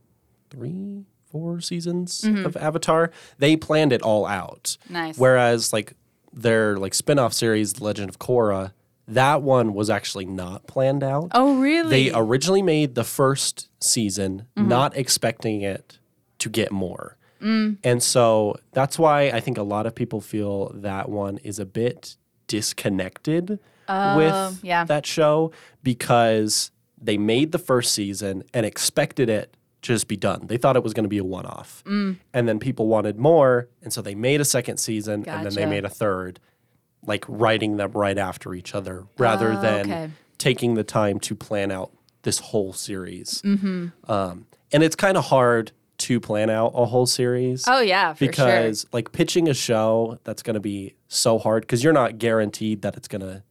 three, 0.50 1.06
four 1.32 1.62
seasons 1.62 2.24
of 2.24 2.56
Avatar. 2.58 3.12
They 3.38 3.56
planned 3.56 3.94
it 3.94 4.02
all 4.02 4.26
out. 4.26 4.78
Mm-hmm. 4.86 4.94
Nice. 4.94 5.18
Whereas 5.18 5.72
like 5.74 5.94
their 6.34 6.78
like 6.78 6.94
spin-off 6.94 7.34
series, 7.34 7.82
Legend 7.82 8.10
of 8.10 8.20
Korra, 8.20 8.72
that 9.08 9.42
one 9.42 9.74
was 9.74 9.90
actually 9.90 10.26
not 10.26 10.68
planned 10.68 11.04
out. 11.04 11.30
Oh, 11.34 11.60
really? 11.60 11.90
They 11.90 12.12
originally 12.14 12.62
made 12.62 12.96
the 12.96 13.04
first 13.04 13.68
season 13.80 14.46
Mm-hmm. 14.56 14.68
not 14.70 14.96
expecting 14.98 15.62
it 15.62 15.98
to 16.40 16.50
get 16.50 16.72
more. 16.72 17.18
Mm. 17.42 17.78
And 17.84 18.04
so 18.04 18.58
that's 18.74 19.00
why 19.00 19.30
I 19.30 19.40
think 19.40 19.58
a 19.58 19.64
lot 19.64 19.86
of 19.86 19.96
people 19.96 20.22
feel 20.22 20.72
that 20.76 21.10
one 21.10 21.38
is 21.40 21.58
a 21.58 21.66
bit 21.66 22.18
disconnected 22.48 23.50
with 23.50 23.60
Oh, 23.88 24.56
yeah. 24.62 24.84
that 24.86 25.06
show 25.06 25.52
because 25.82 26.72
they 27.02 27.18
made 27.18 27.52
the 27.52 27.58
first 27.60 27.94
season 27.94 28.44
and 28.54 28.66
expected 28.66 29.30
it 29.30 29.56
just 29.82 30.08
be 30.08 30.18
done. 30.18 30.48
They 30.48 30.58
thought 30.58 30.76
it 30.76 30.84
was 30.84 30.94
going 30.94 31.04
to 31.06 31.10
be 31.10 31.18
a 31.20 31.24
one 31.24 31.46
off. 31.46 31.84
Mm. 31.86 32.18
And 32.34 32.48
then 32.48 32.60
people 32.60 32.88
wanted 32.88 33.18
more. 33.18 33.70
And 33.82 33.94
so 33.94 34.02
they 34.02 34.16
made 34.16 34.42
a 34.42 34.46
second 34.46 34.78
season 34.78 35.24
and 35.28 35.46
then 35.46 35.54
they 35.54 35.66
made 35.66 35.86
a 35.86 35.90
third, 35.90 36.40
like 37.06 37.24
writing 37.28 37.78
them 37.78 37.92
right 37.94 38.18
after 38.18 38.54
each 38.54 38.76
other 38.76 39.06
rather 39.18 39.54
Oh, 39.54 39.62
than 39.62 39.80
okay. 39.92 40.10
taking 40.38 40.74
the 40.76 40.84
time 40.84 41.20
to 41.22 41.36
plan 41.36 41.72
out 41.72 41.92
this 42.24 42.40
whole 42.40 42.74
series. 42.74 43.42
Mm-hmm. 43.44 43.88
Um, 44.12 44.48
and 44.72 44.84
it's 44.84 44.96
kind 44.96 45.16
of 45.18 45.26
hard 45.26 45.72
to 46.00 46.20
plan 46.20 46.50
out 46.50 46.72
a 46.76 46.86
whole 46.86 47.06
series 47.06 47.66
oh, 47.68 47.82
yeah, 47.82 48.14
because 48.14 48.82
sure. 48.82 48.90
like 48.94 49.12
pitching 49.12 49.50
a 49.50 49.54
show 49.54 50.18
that's 50.24 50.42
going 50.44 50.54
to 50.54 50.60
be 50.62 50.96
so 51.10 51.38
hard 51.38 51.64
because 51.64 51.84
you're 51.84 51.92
not 51.94 52.18
guaranteed 52.18 52.82
that 52.84 52.96
it's 52.96 53.08
going 53.10 53.22
to 53.22 53.44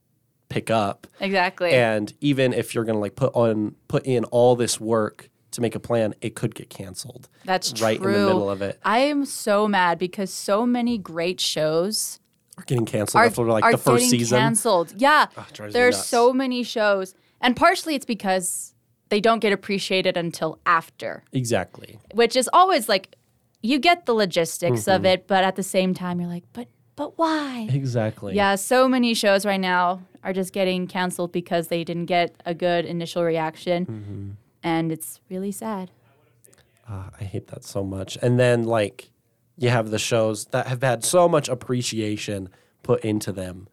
pick 0.49 0.71
up 0.71 1.05
Exactly. 1.19 1.71
and 1.73 2.11
even 2.21 2.53
if 2.53 2.73
you're 2.73 2.83
going 2.85 2.95
to 2.95 2.99
like 2.99 3.15
put 3.15 3.31
on 3.35 3.75
put 3.87 4.03
in 4.07 4.23
all 4.25 4.55
this 4.55 4.79
work 4.79 5.29
to 5.59 5.61
make 5.61 5.75
a 5.75 5.79
plan 5.79 6.13
it 6.21 6.35
could 6.35 6.55
get 6.55 6.69
canceled 6.69 7.27
That's 7.45 7.81
right 7.81 7.99
true. 8.01 8.07
in 8.07 8.21
the 8.21 8.27
middle 8.27 8.49
of 8.49 8.61
it 8.61 8.79
I 8.83 8.99
am 8.99 9.25
so 9.25 9.67
mad 9.67 9.99
because 9.99 10.33
so 10.33 10.65
many 10.65 10.97
great 10.97 11.39
shows 11.39 12.19
are 12.57 12.63
getting 12.65 12.85
canceled 12.85 13.21
are, 13.21 13.25
after 13.25 13.43
like 13.45 13.63
are 13.63 13.71
the 13.71 13.77
first 13.77 14.05
getting 14.05 14.19
season 14.19 14.39
canceled. 14.39 14.93
Yeah, 14.97 15.27
me 15.59 15.69
there's 15.71 16.03
so 16.03 16.33
many 16.33 16.63
shows, 16.63 17.13
and 17.39 17.55
partially 17.55 17.95
it's 17.95 18.05
because 18.05 18.73
they 19.09 19.21
don't 19.21 19.39
get 19.39 19.53
appreciated 19.53 20.17
until 20.17 20.59
after, 20.65 21.23
exactly 21.31 21.99
which 22.13 22.35
is 22.35 22.49
always 22.51 22.89
like 22.89 23.15
you 23.61 23.79
get 23.79 24.05
the 24.05 24.13
logistics 24.13 24.81
Mm-hmm. 24.81 24.91
of 24.91 25.05
it, 25.05 25.27
but 25.27 25.43
at 25.43 25.55
the 25.55 25.63
same 25.63 25.93
time 25.93 26.19
you're 26.19 26.29
like, 26.29 26.43
but 26.53 26.67
but 26.97 27.17
why? 27.17 27.67
exactly 27.71 28.35
Yeah, 28.35 28.55
so 28.55 28.89
many 28.89 29.13
shows 29.13 29.45
right 29.45 29.59
now 29.59 30.01
are 30.21 30.33
just 30.33 30.51
getting 30.51 30.85
canceled 30.85 31.31
because 31.31 31.69
they 31.69 31.85
didn't 31.85 32.07
get 32.07 32.35
a 32.45 32.53
good 32.53 32.83
initial 32.85 33.23
reaction, 33.23 33.85
Mm-hmm. 33.85 34.29
And 34.63 34.91
it's 34.91 35.19
really 35.29 35.51
sad. 35.51 35.91
Ah, 36.87 37.09
I 37.19 37.23
hate 37.23 37.47
that 37.47 37.63
so 37.63 37.83
much. 37.83 38.17
And 38.21 38.39
then 38.39 38.63
like 38.63 39.11
you 39.57 39.69
have 39.69 39.91
the 39.91 39.99
shows 39.99 40.45
that 40.45 40.67
have 40.67 40.81
had 40.81 41.03
so 41.03 41.27
much 41.27 41.49
appreciation 41.49 42.49
put 42.83 43.03
into 43.03 43.31
them. 43.31 43.67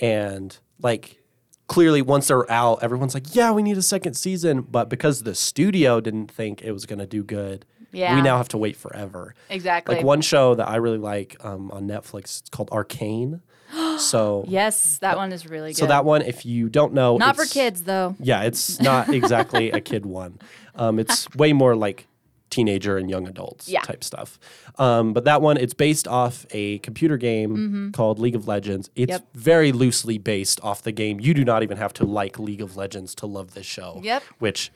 And 0.00 0.56
like 0.80 1.20
clearly 1.66 2.02
once 2.02 2.28
they're 2.28 2.50
out, 2.50 2.82
everyone's 2.82 3.14
like, 3.14 3.34
"Yeah, 3.34 3.50
we 3.52 3.62
need 3.62 3.78
a 3.78 3.82
second 3.82 4.14
season." 4.14 4.62
But 4.62 4.88
because 4.88 5.22
the 5.22 5.34
studio 5.34 6.00
didn't 6.00 6.30
think 6.30 6.62
it 6.62 6.72
was 6.72 6.86
going 6.86 6.98
to 6.98 7.06
do 7.06 7.22
good, 7.22 7.64
Yeah. 7.92 8.14
We 8.16 8.22
now 8.22 8.36
have 8.36 8.48
to 8.48 8.58
wait 8.58 8.76
forever. 8.76 9.34
Exactly. 9.48 9.96
Like 9.96 10.04
one 10.04 10.20
show 10.20 10.54
that 10.56 10.68
I 10.68 10.76
really 10.76 10.98
like 10.98 11.36
um, 11.44 11.70
on 11.70 11.86
Netflix, 11.86 12.40
it's 12.40 12.50
called 12.50 12.70
Arcane. 12.70 13.40
so 13.98 14.44
yes, 14.48 14.98
that 14.98 15.16
one 15.16 15.32
is 15.32 15.46
really 15.46 15.70
good. 15.70 15.76
so 15.78 15.86
that 15.86 16.04
one, 16.04 16.22
if 16.22 16.44
you 16.46 16.68
don't 16.68 16.92
know, 16.94 17.16
not 17.16 17.36
for 17.36 17.44
kids 17.46 17.84
though. 17.84 18.16
Yeah, 18.20 18.42
it's 18.42 18.80
not 18.90 19.08
exactly 19.08 19.70
a 19.70 19.80
kid 19.80 20.06
one. 20.06 20.38
Um, 20.74 20.98
it's 20.98 21.28
way 21.34 21.52
more 21.52 21.76
like 21.76 22.06
teenager 22.50 22.96
and 22.98 23.10
young 23.10 23.26
adults 23.26 23.68
Yeah. 23.68 23.80
type 23.80 24.04
stuff. 24.04 24.38
Um, 24.78 25.12
but 25.12 25.24
that 25.24 25.42
one, 25.42 25.56
it's 25.56 25.74
based 25.74 26.06
off 26.06 26.46
a 26.52 26.78
computer 26.80 27.16
game 27.16 27.90
called 27.92 28.20
League 28.20 28.36
of 28.36 28.46
Legends. 28.46 28.90
It's 28.94 29.10
Mm-hmm. 29.10 29.10
Yep. 29.24 29.28
very 29.34 29.72
loosely 29.72 30.18
based 30.18 30.60
off 30.62 30.82
the 30.82 30.92
game. 30.92 31.18
You 31.20 31.34
do 31.34 31.44
not 31.44 31.62
even 31.64 31.78
have 31.78 31.92
to 31.94 32.04
like 32.04 32.38
League 32.38 32.60
of 32.60 32.76
Legends 32.76 33.14
to 33.16 33.26
love 33.26 33.54
this 33.54 33.66
show. 33.66 34.00
Yep. 34.04 34.22
Which 34.38 34.70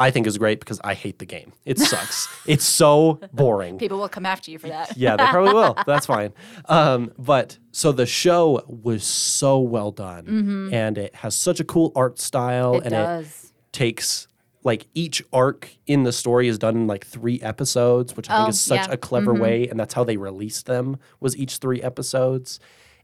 I 0.00 0.10
think 0.10 0.26
is 0.26 0.38
great 0.38 0.58
because 0.60 0.80
I 0.82 0.94
hate 0.94 1.18
the 1.20 1.26
game. 1.26 1.52
It 1.64 1.78
sucks. 1.78 2.26
it's 2.46 2.64
so 2.64 3.20
boring. 3.32 3.78
People 3.78 3.98
will 3.98 4.08
come 4.08 4.26
after 4.26 4.50
you 4.50 4.58
for 4.58 4.68
that. 4.68 4.96
Yeah, 4.96 5.14
they 5.16 5.26
probably 5.26 5.52
will. 5.54 5.76
That's 5.86 6.06
fine. 6.06 6.32
Um, 6.66 7.12
but 7.18 7.58
so 7.70 7.92
the 7.92 8.06
show 8.06 8.64
was 8.66 9.04
so 9.04 9.58
well 9.60 9.90
done, 9.92 10.70
and 10.72 10.98
it 10.98 11.14
has 11.16 11.36
such 11.36 11.60
a 11.60 11.64
cool 11.64 11.92
art 11.94 12.18
style, 12.18 12.74
Mm-hmm. 12.74 12.80
It 12.80 12.84
and 12.86 12.92
does. 12.92 13.44
it 13.44 13.72
takes 13.72 14.26
like 14.62 14.86
each 14.94 15.22
arc 15.32 15.70
in 15.86 16.02
the 16.04 16.12
story 16.12 16.46
is 16.48 16.58
done 16.58 16.76
in 16.76 16.86
like 16.86 17.06
three 17.06 17.40
episodes, 17.40 18.16
which 18.16 18.28
I 18.28 18.36
think 18.38 18.46
Oh, 18.46 18.50
is 18.50 18.60
such 18.60 18.86
yeah. 18.88 18.92
a 18.92 18.96
clever 18.96 19.32
way, 19.34 19.68
and 19.68 19.78
that's 19.80 19.94
how 19.94 20.04
they 20.04 20.16
released 20.16 20.66
them 20.66 20.98
was 21.20 21.36
each 21.36 21.58
three 21.58 21.80
episodes, 21.82 22.58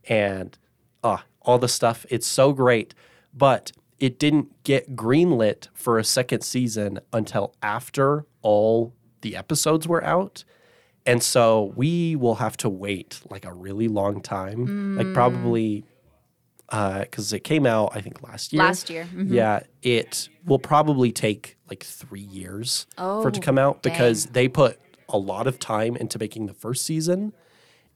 and 0.09 0.57
ah, 1.05 1.25
all 1.43 1.59
the 1.59 1.69
stuff. 1.69 2.05
It's 2.11 2.27
so 2.27 2.53
great, 2.53 2.95
but 3.33 3.73
it 3.99 4.19
didn't 4.19 4.63
get 4.65 4.95
greenlit 4.95 5.69
for 5.75 5.99
a 5.99 6.05
second 6.05 6.43
season 6.43 7.01
until 7.13 7.55
after 7.63 8.27
all 8.43 8.95
the 9.23 9.35
episodes 9.37 9.89
were 9.89 10.05
out. 10.05 10.45
And 11.07 11.23
so 11.23 11.73
we 11.77 12.17
will 12.17 12.35
have 12.37 12.57
to 12.59 12.69
wait 12.69 13.21
like 13.31 13.45
a 13.45 13.53
really 13.53 13.89
long 13.89 14.21
time, 14.21 14.97
like 14.97 15.15
probably 15.15 15.85
because 16.69 17.33
it 17.33 17.41
came 17.45 17.65
out 17.65 17.93
I 17.95 18.01
think 18.01 18.23
last 18.23 18.53
year. 18.53 18.63
Last 18.63 18.91
year, 18.91 19.09
mhm. 19.15 19.31
yeah. 19.31 19.61
It 19.83 20.29
will 20.45 20.59
probably 20.59 21.13
take 21.13 21.57
like 21.71 21.85
three 21.85 22.21
years 22.21 22.87
for 22.97 23.29
it 23.29 23.35
to 23.35 23.41
Oh, 23.41 23.43
come 23.43 23.57
out 23.59 23.83
because 23.83 24.25
dang. 24.25 24.33
they 24.33 24.49
put 24.49 24.79
a 25.09 25.17
lot 25.19 25.47
of 25.47 25.59
time 25.61 25.97
into 25.97 26.19
making 26.19 26.47
the 26.47 26.55
first 26.55 26.85
season, 26.85 27.33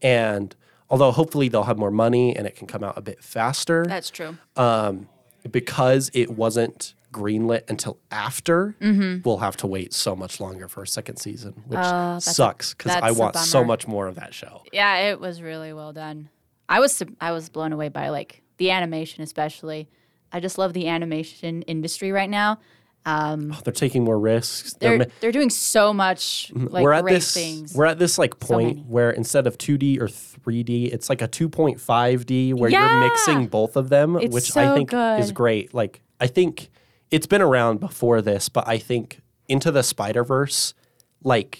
and 0.00 0.54
although 0.88 1.10
hopefully 1.10 1.48
they'll 1.48 1.64
have 1.64 1.78
more 1.78 1.90
money 1.90 2.34
and 2.36 2.46
it 2.46 2.54
can 2.54 2.68
come 2.68 2.84
out 2.84 2.96
a 2.96 3.00
bit 3.02 3.22
faster, 3.24 3.84
That's 3.88 4.10
true. 4.10 4.36
um, 4.56 5.08
because 5.50 6.10
it 6.14 6.30
wasn't 6.30 6.94
greenlit 7.12 7.68
until 7.68 7.98
after, 8.10 8.76
we'll 9.24 9.38
have 9.38 9.56
to 9.58 9.66
wait 9.66 9.92
so 9.92 10.14
much 10.14 10.40
longer 10.40 10.68
for 10.68 10.82
a 10.82 10.86
second 10.86 11.16
season, 11.16 11.62
which 11.66 11.78
Mm-hmm. 11.78 12.16
Oh, 12.16 12.18
sucks 12.20 12.72
because 12.74 12.92
I 12.92 13.10
want 13.10 13.36
so 13.36 13.64
much 13.64 13.86
more 13.88 14.06
of 14.06 14.14
that 14.16 14.32
show. 14.34 14.62
Yeah, 14.72 15.10
it 15.10 15.20
was 15.20 15.42
really 15.42 15.72
well 15.72 15.92
done. 15.92 16.28
I 16.68 16.78
was 16.78 17.02
I 17.20 17.32
was 17.32 17.48
blown 17.48 17.72
away 17.72 17.88
by 17.88 18.10
like 18.10 18.42
the 18.58 18.70
animation, 18.70 19.22
especially. 19.24 19.88
I 20.32 20.38
just 20.38 20.56
love 20.58 20.72
the 20.72 20.86
animation 20.86 21.62
industry 21.62 22.12
right 22.12 22.30
now. 22.30 22.60
Um, 23.06 23.56
They're 23.64 23.72
taking 23.72 24.04
more 24.04 24.18
risks. 24.18 24.74
they're 24.74 24.98
ma- 24.98 25.04
they're 25.20 25.32
doing 25.32 25.48
so 25.48 25.92
much 25.94 26.52
like 26.54 26.82
we're 26.84 26.92
at 26.92 27.02
great 27.02 27.14
this 27.14 27.32
things. 27.32 27.74
we're 27.74 27.86
at 27.86 27.98
this 27.98 28.18
like 28.18 28.38
point 28.40 28.76
many. 28.76 28.88
where 28.88 29.10
instead 29.10 29.46
of 29.46 29.56
2D 29.56 29.98
or 30.00 30.06
3D, 30.06 30.92
it's 30.92 31.08
like 31.08 31.22
a 31.22 31.28
2.5D 31.28 32.54
where 32.54 32.70
Yeah! 32.70 32.88
you're 32.90 33.08
mixing 33.08 33.46
both 33.46 33.76
of 33.76 33.88
them, 33.88 34.16
It's 34.16 34.32
which 34.34 34.54
I 34.56 34.66
so 34.66 34.74
think 34.74 34.92
is 34.92 35.32
great. 35.32 35.72
Like 35.72 36.02
I 36.20 36.26
think 36.26 36.68
it's 37.10 37.26
been 37.26 37.40
around 37.42 37.80
before 37.80 38.20
this, 38.22 38.48
but 38.50 38.68
I 38.68 38.76
think 38.78 39.20
Into 39.48 39.70
the 39.72 39.82
Spider-Verse 39.82 40.74
like 41.22 41.58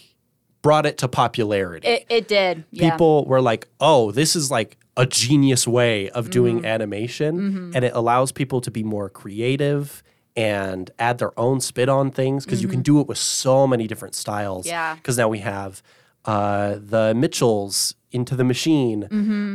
brought 0.63 0.85
it 0.85 0.99
to 0.99 1.09
popularity. 1.09 1.89
It, 1.89 2.07
it 2.11 2.29
did. 2.29 2.65
Yeah. 2.71 2.91
People 2.91 3.25
were 3.25 3.41
like, 3.41 3.67
"Oh, 3.81 4.11
this 4.13 4.37
is 4.37 4.51
like 4.51 4.77
a 4.97 5.07
genius 5.07 5.67
way 5.67 6.11
of 6.11 6.25
Mm-hmm. 6.27 6.31
doing 6.33 6.65
animation 6.67 7.73
and 7.75 7.83
it 7.85 7.93
allows 7.95 8.31
people 8.33 8.61
to 8.61 8.71
be 8.71 8.83
more 8.85 9.09
creative 9.09 10.03
and 10.41 10.91
add 10.99 11.19
their 11.19 11.39
own 11.39 11.61
spit 11.61 11.89
on 11.89 12.11
things 12.11 12.45
because 12.45 12.63
you 12.63 12.69
can 12.69 12.83
do 12.83 13.01
it 13.01 13.07
with 13.07 13.19
so 13.19 13.67
many 13.67 13.87
different 13.87 14.15
styles. 14.15 14.65
Mm-hmm. 14.67 14.73
Yeah. 14.75 14.95
Because 14.95 15.19
now 15.19 15.29
we 15.29 15.39
have 15.41 15.83
uh, 16.25 16.77
the 16.79 17.15
Mitchells 17.15 17.95
into 18.13 18.35
the 18.35 18.45
machine. 18.45 19.07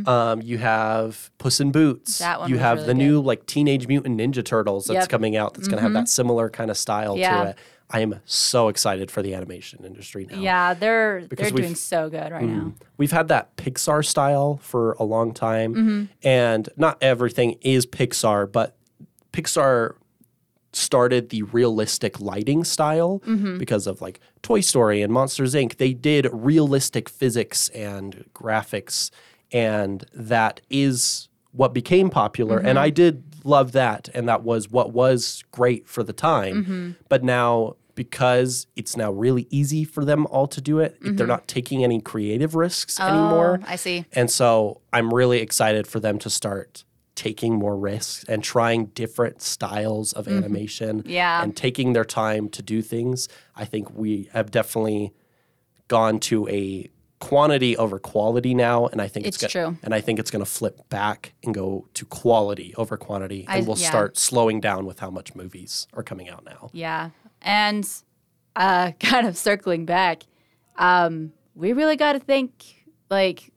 Um, 0.08 0.42
you 0.42 0.58
have 0.60 1.30
Puss 1.38 1.60
in 1.60 1.72
Boots. 1.72 2.14
Mm-hmm. 2.16 2.24
That 2.24 2.40
one 2.40 2.50
you 2.50 2.58
have 2.58 2.78
really 2.78 2.88
the 2.88 2.94
good. 2.94 2.98
new 3.06 3.22
like 3.22 3.46
Teenage 3.46 3.88
Mutant 3.88 4.20
Ninja 4.20 4.44
Turtles 4.44 4.86
that's 4.86 4.94
Yep. 4.96 5.04
Mm-hmm. 5.04 5.10
coming 5.12 5.36
out. 5.38 5.54
That's 5.56 5.68
going 5.68 5.78
to 5.78 5.84
have 5.84 5.94
that 5.94 6.08
similar 6.10 6.50
kind 6.50 6.70
of 6.72 6.78
style 6.78 7.18
Yeah. 7.18 7.44
to 7.44 7.50
it. 7.52 7.58
I 7.92 8.00
am 8.00 8.20
so 8.26 8.68
excited 8.70 9.12
for 9.12 9.22
the 9.22 9.36
animation 9.36 9.86
industry 9.86 10.26
now. 10.30 10.40
yeah, 10.40 10.74
they're 10.74 11.28
they're 11.28 11.52
doing 11.52 11.76
so 11.76 12.10
good 12.10 12.32
right 12.32 12.44
now. 12.44 12.74
We've 12.98 13.12
had 13.12 13.28
that 13.28 13.56
Pixar 13.58 14.04
style 14.04 14.58
for 14.58 14.94
a 14.94 15.04
long 15.04 15.34
time, 15.36 15.76
Mm-hmm. 15.76 16.04
and 16.28 16.68
not 16.78 16.98
everything 17.04 17.58
is 17.62 17.86
Pixar, 17.86 18.52
but 18.52 18.76
Pixar 19.34 19.96
started 20.76 21.30
the 21.30 21.44
realistic 21.44 22.20
lighting 22.20 22.64
style 22.64 23.22
Mm-hmm. 23.26 23.58
because 23.58 23.88
of 23.88 24.02
like 24.02 24.20
Toy 24.42 24.62
Story 24.62 25.02
and 25.02 25.12
Monsters 25.12 25.54
Inc. 25.54 25.78
They 25.78 25.94
did 25.94 26.28
realistic 26.32 27.10
physics 27.10 27.70
and 27.70 28.26
graphics, 28.34 29.12
and 29.52 30.06
that 30.14 30.62
is 30.70 31.30
what 31.52 31.74
became 31.74 32.10
popular. 32.10 32.58
And 32.58 32.70
mm-hmm. 32.70 32.78
I 32.80 32.90
did 32.90 33.24
love 33.44 33.72
that, 33.74 34.10
and 34.14 34.28
that 34.28 34.44
was 34.44 34.70
what 34.70 34.92
was 34.92 35.44
great 35.52 35.88
for 35.88 36.04
the 36.04 36.14
time. 36.14 36.64
Mm-hmm. 36.64 36.92
But 37.10 37.24
now, 37.24 37.76
because 37.96 38.68
it's 38.76 38.98
now 38.98 39.12
really 39.12 39.48
easy 39.50 39.86
for 39.86 40.04
them 40.04 40.26
all 40.28 40.48
to 40.48 40.62
do 40.62 40.80
it, 40.80 41.00
mm-hmm. 41.00 41.16
they're 41.16 41.28
not 41.28 41.48
taking 41.48 41.84
any 41.84 42.02
creative 42.02 42.56
risks 42.56 43.00
anymore. 43.00 43.60
Oh, 43.64 43.66
I 43.68 43.78
see. 43.78 44.06
And 44.14 44.30
so 44.30 44.82
I'm 44.92 45.14
really 45.14 45.40
excited 45.40 45.88
for 45.88 46.00
them 46.00 46.20
to 46.20 46.30
start 46.30 46.84
taking 47.16 47.56
more 47.56 47.78
risks 47.78 48.24
and 48.28 48.44
trying 48.44 48.88
different 48.88 49.42
styles 49.42 50.12
of 50.14 50.28
animation 50.28 51.00
Mm-hmm. 51.04 51.10
Yeah. 51.10 51.42
and 51.44 51.56
taking 51.56 51.94
their 51.94 52.04
time 52.06 52.50
to 52.50 52.62
do 52.62 52.82
things. 52.82 53.28
I 53.56 53.66
think 53.66 53.90
we 53.96 54.30
have 54.34 54.52
definitely 54.52 55.14
gone 55.88 56.20
to 56.20 56.48
a 56.50 56.90
quantity 57.20 57.78
over 57.78 57.98
quality 57.98 58.54
now 58.54 58.88
and 58.88 59.02
I 59.02 59.08
think 59.08 59.26
it's, 59.26 59.42
It's 59.42 59.54
go- 59.54 59.70
true. 59.70 59.78
and 59.82 59.94
I 59.96 60.02
think 60.02 60.20
it's 60.20 60.30
going 60.30 60.44
to 60.44 60.50
flip 60.52 60.90
back 60.90 61.34
and 61.44 61.54
go 61.54 61.88
to 61.94 62.06
quality 62.06 62.74
over 62.76 62.98
quantity 62.98 63.46
I- 63.48 63.58
and 63.58 63.68
we'll 63.68 63.78
yeah. 63.78 63.88
start 63.88 64.18
slowing 64.18 64.60
down 64.60 64.86
with 64.86 65.00
how 65.00 65.10
much 65.10 65.34
movies 65.36 65.88
are 65.94 66.04
coming 66.04 66.30
out 66.30 66.44
now. 66.44 66.70
Yeah. 66.74 67.12
And 67.42 67.88
uh, 68.58 68.92
kind 69.00 69.26
of 69.26 69.38
circling 69.38 69.86
back, 69.86 70.24
um, 70.78 71.32
we 71.56 71.72
really 71.72 71.96
got 71.96 72.14
to 72.14 72.20
think 72.20 72.84
like 73.10 73.54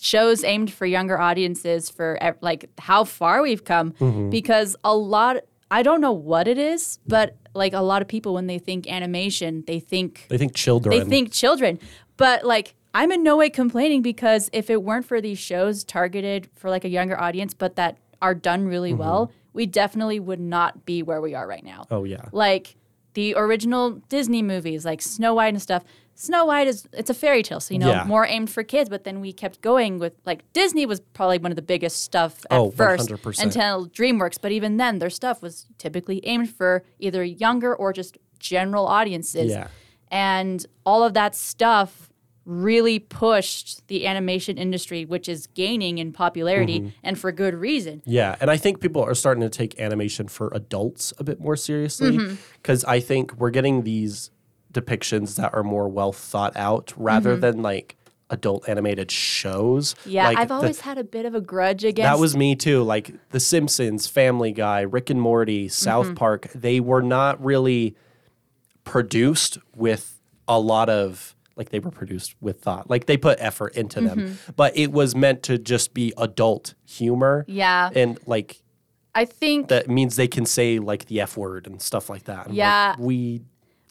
shows 0.00 0.42
aimed 0.44 0.72
for 0.72 0.86
younger 0.86 1.18
audiences 1.18 1.90
for 1.90 2.18
like 2.40 2.68
how 2.78 3.04
far 3.04 3.42
we've 3.42 3.64
come 3.64 3.92
Mm-hmm. 3.92 4.30
because 4.30 4.76
a 4.84 4.94
lot 4.94 5.36
I 5.70 5.82
don't 5.84 6.00
know 6.00 6.12
what 6.12 6.48
it 6.48 6.58
is, 6.58 6.98
but 7.06 7.36
like 7.54 7.72
a 7.74 7.80
lot 7.80 8.02
of 8.02 8.08
people 8.08 8.34
when 8.34 8.46
they 8.48 8.58
think 8.58 8.88
animation, 8.90 9.62
they 9.66 9.78
think 9.78 10.26
They 10.28 10.38
think 10.38 10.54
children 10.54 10.98
they 10.98 11.04
think 11.04 11.32
children. 11.32 11.78
But 12.16 12.44
like 12.44 12.74
I'm 12.92 13.12
in 13.12 13.22
no 13.22 13.36
way 13.36 13.50
complaining 13.50 14.02
because 14.02 14.50
if 14.52 14.68
it 14.70 14.82
weren't 14.82 15.06
for 15.06 15.20
these 15.20 15.38
shows 15.38 15.84
targeted 15.84 16.48
for 16.56 16.70
like 16.70 16.84
a 16.84 16.88
younger 16.88 17.20
audience 17.20 17.54
but 17.54 17.76
that 17.76 17.98
are 18.20 18.34
done 18.34 18.66
really 18.66 18.90
Mm-hmm. 18.90 18.98
well, 19.00 19.32
we 19.52 19.66
definitely 19.66 20.18
would 20.20 20.40
not 20.40 20.84
be 20.86 21.02
where 21.02 21.20
we 21.20 21.34
are 21.34 21.46
right 21.46 21.64
now 21.64 21.84
Oh 21.90 22.04
yeah. 22.04 22.24
like 22.32 22.76
the 23.14 23.34
original 23.36 23.90
Disney 24.08 24.40
movies, 24.42 24.84
like 24.84 25.02
Snow 25.02 25.34
White 25.34 25.48
and 25.54 25.60
stuff. 25.62 25.82
Snow 26.20 26.44
White 26.44 26.68
is 26.68 26.86
it's 26.92 27.08
a 27.08 27.14
fairy 27.14 27.42
tale, 27.42 27.60
so 27.60 27.72
you 27.72 27.80
know 27.80 27.88
Yeah. 27.90 28.04
more 28.04 28.26
aimed 28.26 28.50
for 28.50 28.62
kids. 28.62 28.90
But 28.90 29.04
then 29.04 29.20
we 29.20 29.32
kept 29.32 29.60
going 29.62 29.98
with 29.98 30.12
like 30.26 30.40
Disney 30.52 30.84
was 30.86 31.00
probably 31.00 31.38
one 31.38 31.50
of 31.52 31.56
the 31.56 31.62
biggest 31.62 32.02
stuff 32.02 32.44
at 32.50 32.58
Oh, 32.58 32.70
first 32.70 33.08
100%. 33.08 33.42
until 33.42 33.86
DreamWorks. 33.88 34.38
But 34.40 34.52
even 34.52 34.76
then, 34.76 34.98
their 34.98 35.08
stuff 35.10 35.40
was 35.40 35.66
typically 35.78 36.20
aimed 36.26 36.50
for 36.50 36.84
either 36.98 37.24
younger 37.24 37.74
or 37.74 37.92
just 37.92 38.18
general 38.38 38.86
audiences. 38.86 39.50
Yeah. 39.50 39.68
And 40.10 40.66
all 40.84 41.02
of 41.04 41.14
that 41.14 41.34
stuff 41.34 42.08
really 42.44 42.98
pushed 42.98 43.86
the 43.88 44.06
animation 44.06 44.58
industry, 44.58 45.04
which 45.04 45.28
is 45.28 45.46
gaining 45.48 45.98
in 45.98 46.12
popularity 46.12 46.80
Mm-hmm. 46.80 46.88
and 47.04 47.18
for 47.18 47.30
good 47.32 47.54
reason. 47.54 48.02
Yeah, 48.06 48.34
and 48.40 48.50
I 48.50 48.56
think 48.56 48.80
people 48.80 49.02
are 49.02 49.14
starting 49.14 49.42
to 49.42 49.48
take 49.50 49.78
animation 49.78 50.26
for 50.26 50.50
adults 50.52 51.12
a 51.18 51.24
bit 51.24 51.38
more 51.38 51.54
seriously 51.56 52.16
Mm-hmm. 52.16 52.34
because 52.54 52.82
I 52.84 52.98
think 53.00 53.36
we're 53.36 53.50
getting 53.50 53.84
these 53.84 54.30
depictions 54.72 55.36
that 55.36 55.52
are 55.54 55.62
more 55.64 55.88
well 55.88 56.12
thought 56.12 56.56
out 56.56 56.92
rather 56.96 57.36
than 57.36 57.62
like 57.62 57.96
adult 58.30 58.68
animated 58.68 59.10
shows. 59.10 59.94
Mm-hmm. 59.94 60.10
Yeah, 60.10 60.28
Like, 60.28 60.38
I've 60.38 60.48
the- 60.48 60.54
always 60.54 60.80
had 60.80 60.98
a 60.98 61.04
bit 61.04 61.26
of 61.26 61.34
a 61.34 61.40
grudge 61.40 61.82
against 61.84 62.06
that 62.08 62.20
was 62.20 62.36
me 62.36 62.54
too. 62.54 62.82
Like 62.84 63.12
The 63.30 63.40
Simpsons, 63.40 64.06
Family 64.06 64.52
Guy, 64.52 64.82
Rick 64.82 65.10
and 65.10 65.20
Morty, 65.20 65.66
South 65.68 66.06
Mm-hmm. 66.06 66.14
Park, 66.14 66.48
they 66.54 66.78
were 66.78 67.02
not 67.02 67.42
really 67.44 67.96
produced 68.84 69.58
with 69.74 70.20
a 70.48 70.58
lot 70.58 70.88
of 70.88 71.34
like 71.56 71.70
they 71.70 71.78
were 71.80 71.90
produced 71.90 72.34
with 72.40 72.60
thought. 72.62 72.88
Like 72.88 73.06
they 73.06 73.16
put 73.16 73.38
effort 73.40 73.74
into 73.76 74.00
them. 74.00 74.18
Mm-hmm. 74.18 74.52
But 74.56 74.76
it 74.78 74.92
was 74.92 75.14
meant 75.14 75.42
to 75.44 75.58
just 75.58 75.92
be 75.92 76.12
adult 76.16 76.74
humor. 76.86 77.44
Yeah. 77.48 77.90
And 77.94 78.18
like 78.26 78.62
I 79.14 79.24
think 79.24 79.68
that 79.68 79.88
means 79.88 80.16
they 80.16 80.28
can 80.28 80.46
say 80.46 80.78
like 80.78 81.06
the 81.06 81.20
F 81.20 81.36
word 81.36 81.66
and 81.66 81.82
stuff 81.82 82.08
like 82.08 82.24
that. 82.24 82.46
I'm 82.46 82.52
like, 82.52 82.56
Yeah. 82.56 82.94
we 82.98 83.42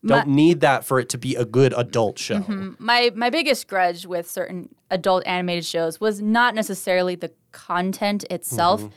Don't 0.06 0.28
need 0.28 0.62
that 0.62 0.86
for 0.86 1.00
it 1.00 1.10
to 1.10 1.18
be 1.18 1.36
a 1.36 1.46
good 1.46 1.74
adult 1.76 2.18
show. 2.18 2.40
Mm-hmm. 2.40 2.72
my 2.80 3.12
my 3.16 3.30
biggest 3.30 3.68
grudge 3.68 4.06
with 4.06 4.30
certain 4.30 4.70
adult 4.90 5.24
animated 5.26 5.66
shows 5.66 6.00
was 6.00 6.22
not 6.22 6.56
necessarily 6.56 7.16
the 7.16 7.32
content 7.52 8.24
itself, 8.30 8.82
mm-hmm. 8.82 8.94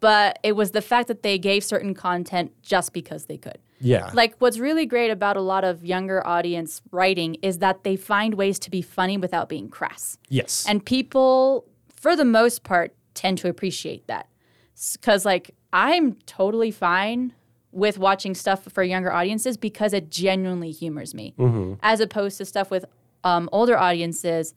but 0.00 0.38
it 0.42 0.52
was 0.52 0.70
the 0.70 0.82
fact 0.82 1.08
that 1.08 1.22
they 1.22 1.38
gave 1.38 1.64
certain 1.64 1.94
content 1.94 2.52
just 2.62 2.92
because 2.92 3.26
they 3.26 3.36
could. 3.36 3.58
Yeah. 3.80 4.10
Like 4.14 4.36
what's 4.38 4.58
really 4.58 4.86
great 4.86 5.10
about 5.10 5.36
a 5.36 5.40
lot 5.40 5.64
of 5.64 5.84
younger 5.84 6.26
audience 6.26 6.80
writing 6.90 7.36
is 7.42 7.58
that 7.58 7.84
they 7.84 7.96
find 7.96 8.34
ways 8.34 8.58
to 8.60 8.70
be 8.70 8.82
funny 8.82 9.16
without 9.16 9.48
being 9.48 9.68
crass. 9.68 10.18
yes. 10.28 10.64
And 10.68 10.84
people 10.84 11.66
for 11.94 12.14
the 12.16 12.24
most 12.24 12.62
part 12.62 12.94
tend 13.14 13.38
to 13.38 13.48
appreciate 13.48 14.06
that. 14.06 14.28
Cuz 15.02 15.24
like 15.24 15.50
I'm 15.72 16.14
totally 16.26 16.70
fine 16.70 17.34
with 17.76 17.98
watching 17.98 18.34
stuff 18.34 18.64
for 18.72 18.82
younger 18.82 19.12
audiences 19.12 19.58
because 19.58 19.92
it 19.92 20.10
genuinely 20.10 20.70
humors 20.70 21.14
me, 21.14 21.34
as 21.82 22.00
opposed 22.00 22.38
to 22.38 22.44
stuff 22.46 22.70
with 22.70 22.86
um, 23.22 23.48
older 23.52 23.76
audiences. 23.76 24.54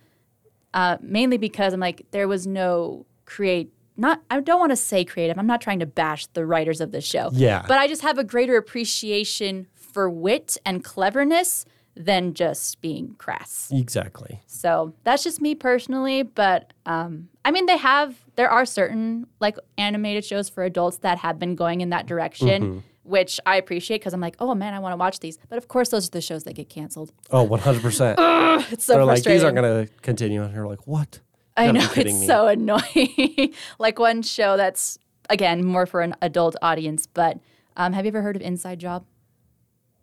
Uh, 0.74 0.98
mainly 1.02 1.38
because 1.38 1.74
I'm 1.74 1.80
like 1.80 2.06
there 2.12 2.28
was 2.28 2.48
no 2.48 3.06
create. 3.26 3.74
Not 3.98 4.22
I 4.30 4.40
don't 4.40 4.60
want 4.60 4.72
to 4.72 4.78
say 4.78 5.04
creative. 5.04 5.38
I'm 5.38 5.48
not 5.48 5.60
trying 5.60 5.80
to 5.80 5.86
bash 5.86 6.28
the 6.28 6.46
writers 6.46 6.80
of 6.80 6.92
this 6.92 7.04
show. 7.04 7.30
Yeah. 7.34 7.66
But 7.68 7.78
I 7.78 7.88
just 7.88 8.04
have 8.04 8.18
a 8.18 8.24
greater 8.24 8.56
appreciation 8.56 9.68
for 9.74 10.10
wit 10.10 10.58
and 10.66 10.84
cleverness 10.84 11.66
than 11.96 12.34
just 12.34 12.80
being 12.80 13.16
crass. 13.18 13.70
exactly. 13.74 14.40
So 14.48 14.94
that's 15.04 15.24
just 15.24 15.42
me 15.42 15.54
personally, 15.54 16.24
but 16.24 16.72
um, 16.86 17.28
I 17.44 17.52
mean, 17.52 17.66
they 17.66 17.76
have 17.78 18.16
there 18.36 18.50
are 18.50 18.66
certain 18.66 19.28
like 19.42 19.58
animated 19.78 20.24
shows 20.24 20.48
for 20.48 20.64
adults 20.64 21.00
that 21.00 21.18
have 21.18 21.38
been 21.38 21.56
going 21.56 21.82
in 21.82 21.90
that 21.90 22.06
direction, 22.06 22.84
which 23.10 23.40
I 23.46 23.58
appreciate 23.58 24.00
because 24.00 24.14
I'm 24.14 24.22
like, 24.22 24.36
oh 24.40 24.54
man, 24.56 24.74
I 24.74 24.80
want 24.80 24.94
to 24.94 24.98
watch 24.98 25.20
these. 25.20 25.38
But 25.50 25.58
of 25.58 25.68
course, 25.68 25.90
those 25.90 26.08
are 26.08 26.12
the 26.12 26.22
shows 26.22 26.44
that 26.44 26.54
get 26.54 26.70
canceled. 26.70 27.12
Oh, 27.32 27.48
100%. 27.48 28.40
It's 28.72 28.84
so 28.84 28.94
They're 28.94 29.06
like, 29.06 29.24
these 29.24 29.44
aren't 29.44 29.56
going 29.56 29.88
to 29.88 29.94
continue. 30.02 30.44
And 30.44 30.54
you're 30.54 30.68
like, 30.68 30.86
what? 30.86 31.22
I 31.56 31.68
gotta 31.68 31.80
know 31.80 31.90
it's 31.96 32.20
me. 32.20 32.28
so 32.28 32.48
annoying. 32.48 33.54
like 33.80 34.00
one 34.00 34.22
show 34.22 34.58
that's 34.58 35.00
again 35.30 35.64
more 35.64 35.86
for 35.86 36.02
an 36.02 36.16
adult 36.22 36.56
audience, 36.62 37.08
but 37.08 37.40
um, 37.78 37.94
have 37.94 38.06
you 38.06 38.10
ever 38.10 38.22
heard 38.22 38.36
of 38.36 38.42
Inside 38.42 38.80
Job? 38.80 39.06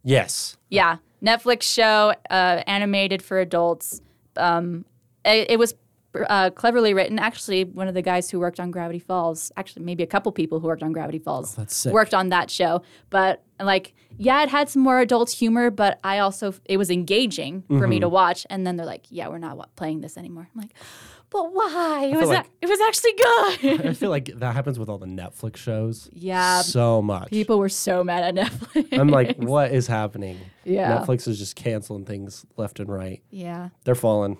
Yes. 0.03 0.57
Yeah, 0.71 0.97
Netflix 1.23 1.63
show, 1.63 2.15
uh, 2.31 2.63
animated 2.67 3.23
for 3.23 3.39
adults. 3.41 4.01
Um, 4.37 4.85
it, 5.25 5.51
it 5.53 5.59
was 5.59 5.75
uh, 6.25 6.51
cleverly 6.51 6.95
written. 6.95 7.19
Actually, 7.19 7.65
one 7.65 7.89
of 7.89 7.95
the 7.95 8.03
guys 8.03 8.31
who 8.31 8.39
worked 8.41 8.59
on 8.61 8.71
Gravity 8.71 8.99
Falls, 8.99 9.53
actually 9.57 9.85
maybe 9.85 10.03
a 10.03 10.07
couple 10.07 10.33
people 10.33 10.61
who 10.61 10.67
worked 10.67 10.83
on 10.83 10.93
Gravity 10.93 11.19
Falls, 11.19 11.57
sick. 11.69 11.93
worked 11.93 12.15
on 12.15 12.29
that 12.31 12.51
show. 12.51 12.83
But 13.11 13.43
like, 13.61 13.95
yeah, 14.19 14.43
it 14.43 14.49
had 14.49 14.69
some 14.69 14.83
more 14.83 15.01
adult 15.01 15.31
humor, 15.31 15.71
but 15.71 15.99
I 16.05 16.19
also 16.19 16.55
it 16.65 16.77
was 16.77 16.91
engaging 16.91 17.63
for 17.63 17.75
Mm-hmm. 17.75 17.89
me 17.91 18.01
to 18.01 18.09
watch. 18.09 18.47
And 18.51 18.67
then 18.67 18.77
they're 18.77 18.87
like, 18.87 19.05
"Yeah, 19.11 19.29
we're 19.29 19.39
not 19.39 19.75
playing 19.77 20.01
this 20.01 20.17
anymore." 20.17 20.49
I'm 20.55 20.61
like, 20.61 20.75
"But 21.31 21.53
why? 21.55 22.11
It 22.13 22.17
was 22.17 22.29
like- 22.29 22.47
a- 22.47 22.51
it 22.63 22.69
was 22.69 22.81
actually 22.81 23.13
good." 23.13 23.87
I 23.87 23.93
feel 23.95 24.11
like 24.11 24.27
that 24.39 24.55
happens 24.55 24.79
with 24.79 24.89
all 24.89 24.99
the 24.99 25.07
Netflix 25.07 25.57
shows. 25.57 26.09
Yeah. 26.13 26.63
So 26.63 27.01
much. 27.03 27.29
People 27.31 27.59
were 27.59 27.69
so 27.69 28.03
mad 28.05 28.37
at 28.39 28.47
Netflix. 28.47 28.99
I'm 28.99 29.09
like, 29.09 29.37
what 29.37 29.73
is 29.73 29.87
happening? 29.87 30.39
Yeah. 30.65 30.99
Netflix 30.99 31.27
is 31.29 31.39
just 31.39 31.57
canceling 31.57 32.05
things 32.05 32.45
left 32.57 32.81
and 32.81 32.89
right. 32.89 33.23
yeah. 33.31 33.69
They're 33.85 33.95
falling. 33.95 34.39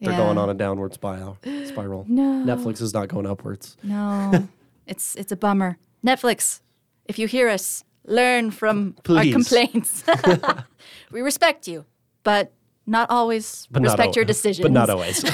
They're 0.00 0.12
Yeah. 0.12 0.18
going 0.18 0.38
on 0.38 0.50
a 0.50 0.54
downward 0.54 0.92
spiral. 0.94 1.38
Spiral. 1.66 2.04
No. 2.08 2.44
Netflix 2.44 2.80
is 2.82 2.92
not 2.92 3.08
going 3.08 3.26
upwards. 3.26 3.76
No, 3.82 4.48
it's 4.86 5.14
it's 5.16 5.32
a 5.32 5.36
bummer. 5.36 5.78
Netflix, 6.04 6.60
if 7.06 7.18
you 7.18 7.26
hear 7.28 7.48
us, 7.48 7.84
learn 8.06 8.50
from 8.50 8.96
our 9.08 9.24
complaints. 9.24 10.04
we 11.10 11.20
respect 11.22 11.66
you, 11.68 11.84
but 12.22 12.52
not 12.86 13.08
always 13.10 13.66
But 13.70 13.82
not 13.82 13.88
respect 13.92 14.08
al- 14.08 14.14
your 14.16 14.24
decisions. 14.26 14.62
But 14.62 14.72
not 14.72 14.90
always. 14.90 15.24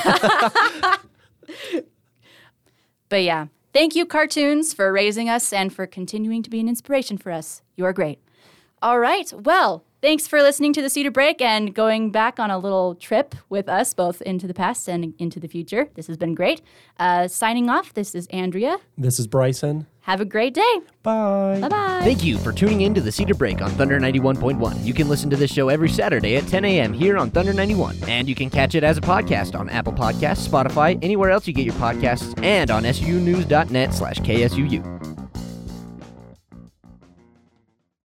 But 3.08 3.22
yeah, 3.24 3.46
thank 3.72 3.96
you, 3.96 4.06
cartoons, 4.06 4.72
for 4.72 4.92
raising 4.92 5.28
us 5.28 5.52
and 5.52 5.72
for 5.72 5.86
continuing 5.86 6.42
to 6.44 6.50
be 6.50 6.60
an 6.60 6.68
inspiration 6.68 7.18
for 7.18 7.32
us. 7.32 7.62
You 7.76 7.84
are 7.84 7.92
great. 7.92 8.20
All 8.82 8.98
right. 9.00 9.32
Well, 9.32 9.84
thanks 10.02 10.26
for 10.26 10.42
listening 10.42 10.72
to 10.74 10.82
the 10.82 10.90
Cedar 10.90 11.10
Break 11.10 11.40
and 11.40 11.74
going 11.74 12.10
back 12.10 12.38
on 12.38 12.50
a 12.50 12.58
little 12.58 12.94
trip 12.94 13.34
with 13.48 13.68
us, 13.68 13.94
both 13.94 14.20
into 14.22 14.46
the 14.46 14.54
past 14.54 14.88
and 14.88 15.14
into 15.18 15.40
the 15.40 15.48
future. 15.48 15.88
This 15.94 16.06
has 16.06 16.16
been 16.16 16.34
great. 16.34 16.62
Uh, 16.98 17.28
signing 17.28 17.68
off, 17.70 17.94
this 17.94 18.14
is 18.14 18.26
Andrea. 18.28 18.78
this 18.96 19.18
is 19.18 19.26
Bryson. 19.26 19.86
Have 20.04 20.20
a 20.20 20.24
great 20.24 20.54
day. 20.54 20.80
Bye. 21.02 21.58
Bye 21.60 21.68
bye. 21.68 22.00
Thank 22.02 22.24
you 22.24 22.38
for 22.38 22.52
tuning 22.52 22.80
in 22.80 22.94
to 22.94 23.00
the 23.00 23.12
Cedar 23.12 23.34
Break 23.34 23.60
on 23.60 23.70
Thunder 23.72 24.00
91.1. 24.00 24.82
You 24.84 24.94
can 24.94 25.08
listen 25.08 25.28
to 25.30 25.36
this 25.36 25.52
show 25.52 25.68
every 25.68 25.90
Saturday 25.90 26.36
at 26.36 26.46
10 26.48 26.64
a.m. 26.64 26.92
here 26.92 27.18
on 27.18 27.30
Thunder 27.30 27.52
91. 27.52 27.98
And 28.08 28.26
you 28.28 28.34
can 28.34 28.48
catch 28.50 28.74
it 28.74 28.82
as 28.82 28.96
a 28.96 29.02
podcast 29.02 29.56
on 29.58 29.68
Apple 29.68 29.92
Podcasts, 29.92 30.48
Spotify, 30.48 30.98
anywhere 31.02 31.30
else 31.30 31.46
you 31.46 31.52
get 31.52 31.66
your 31.66 31.74
podcasts, 31.74 32.42
and 32.42 32.70
on 32.70 32.84
sunews.net 32.84 33.92
slash 33.94 34.16
KSUU. 34.20 35.19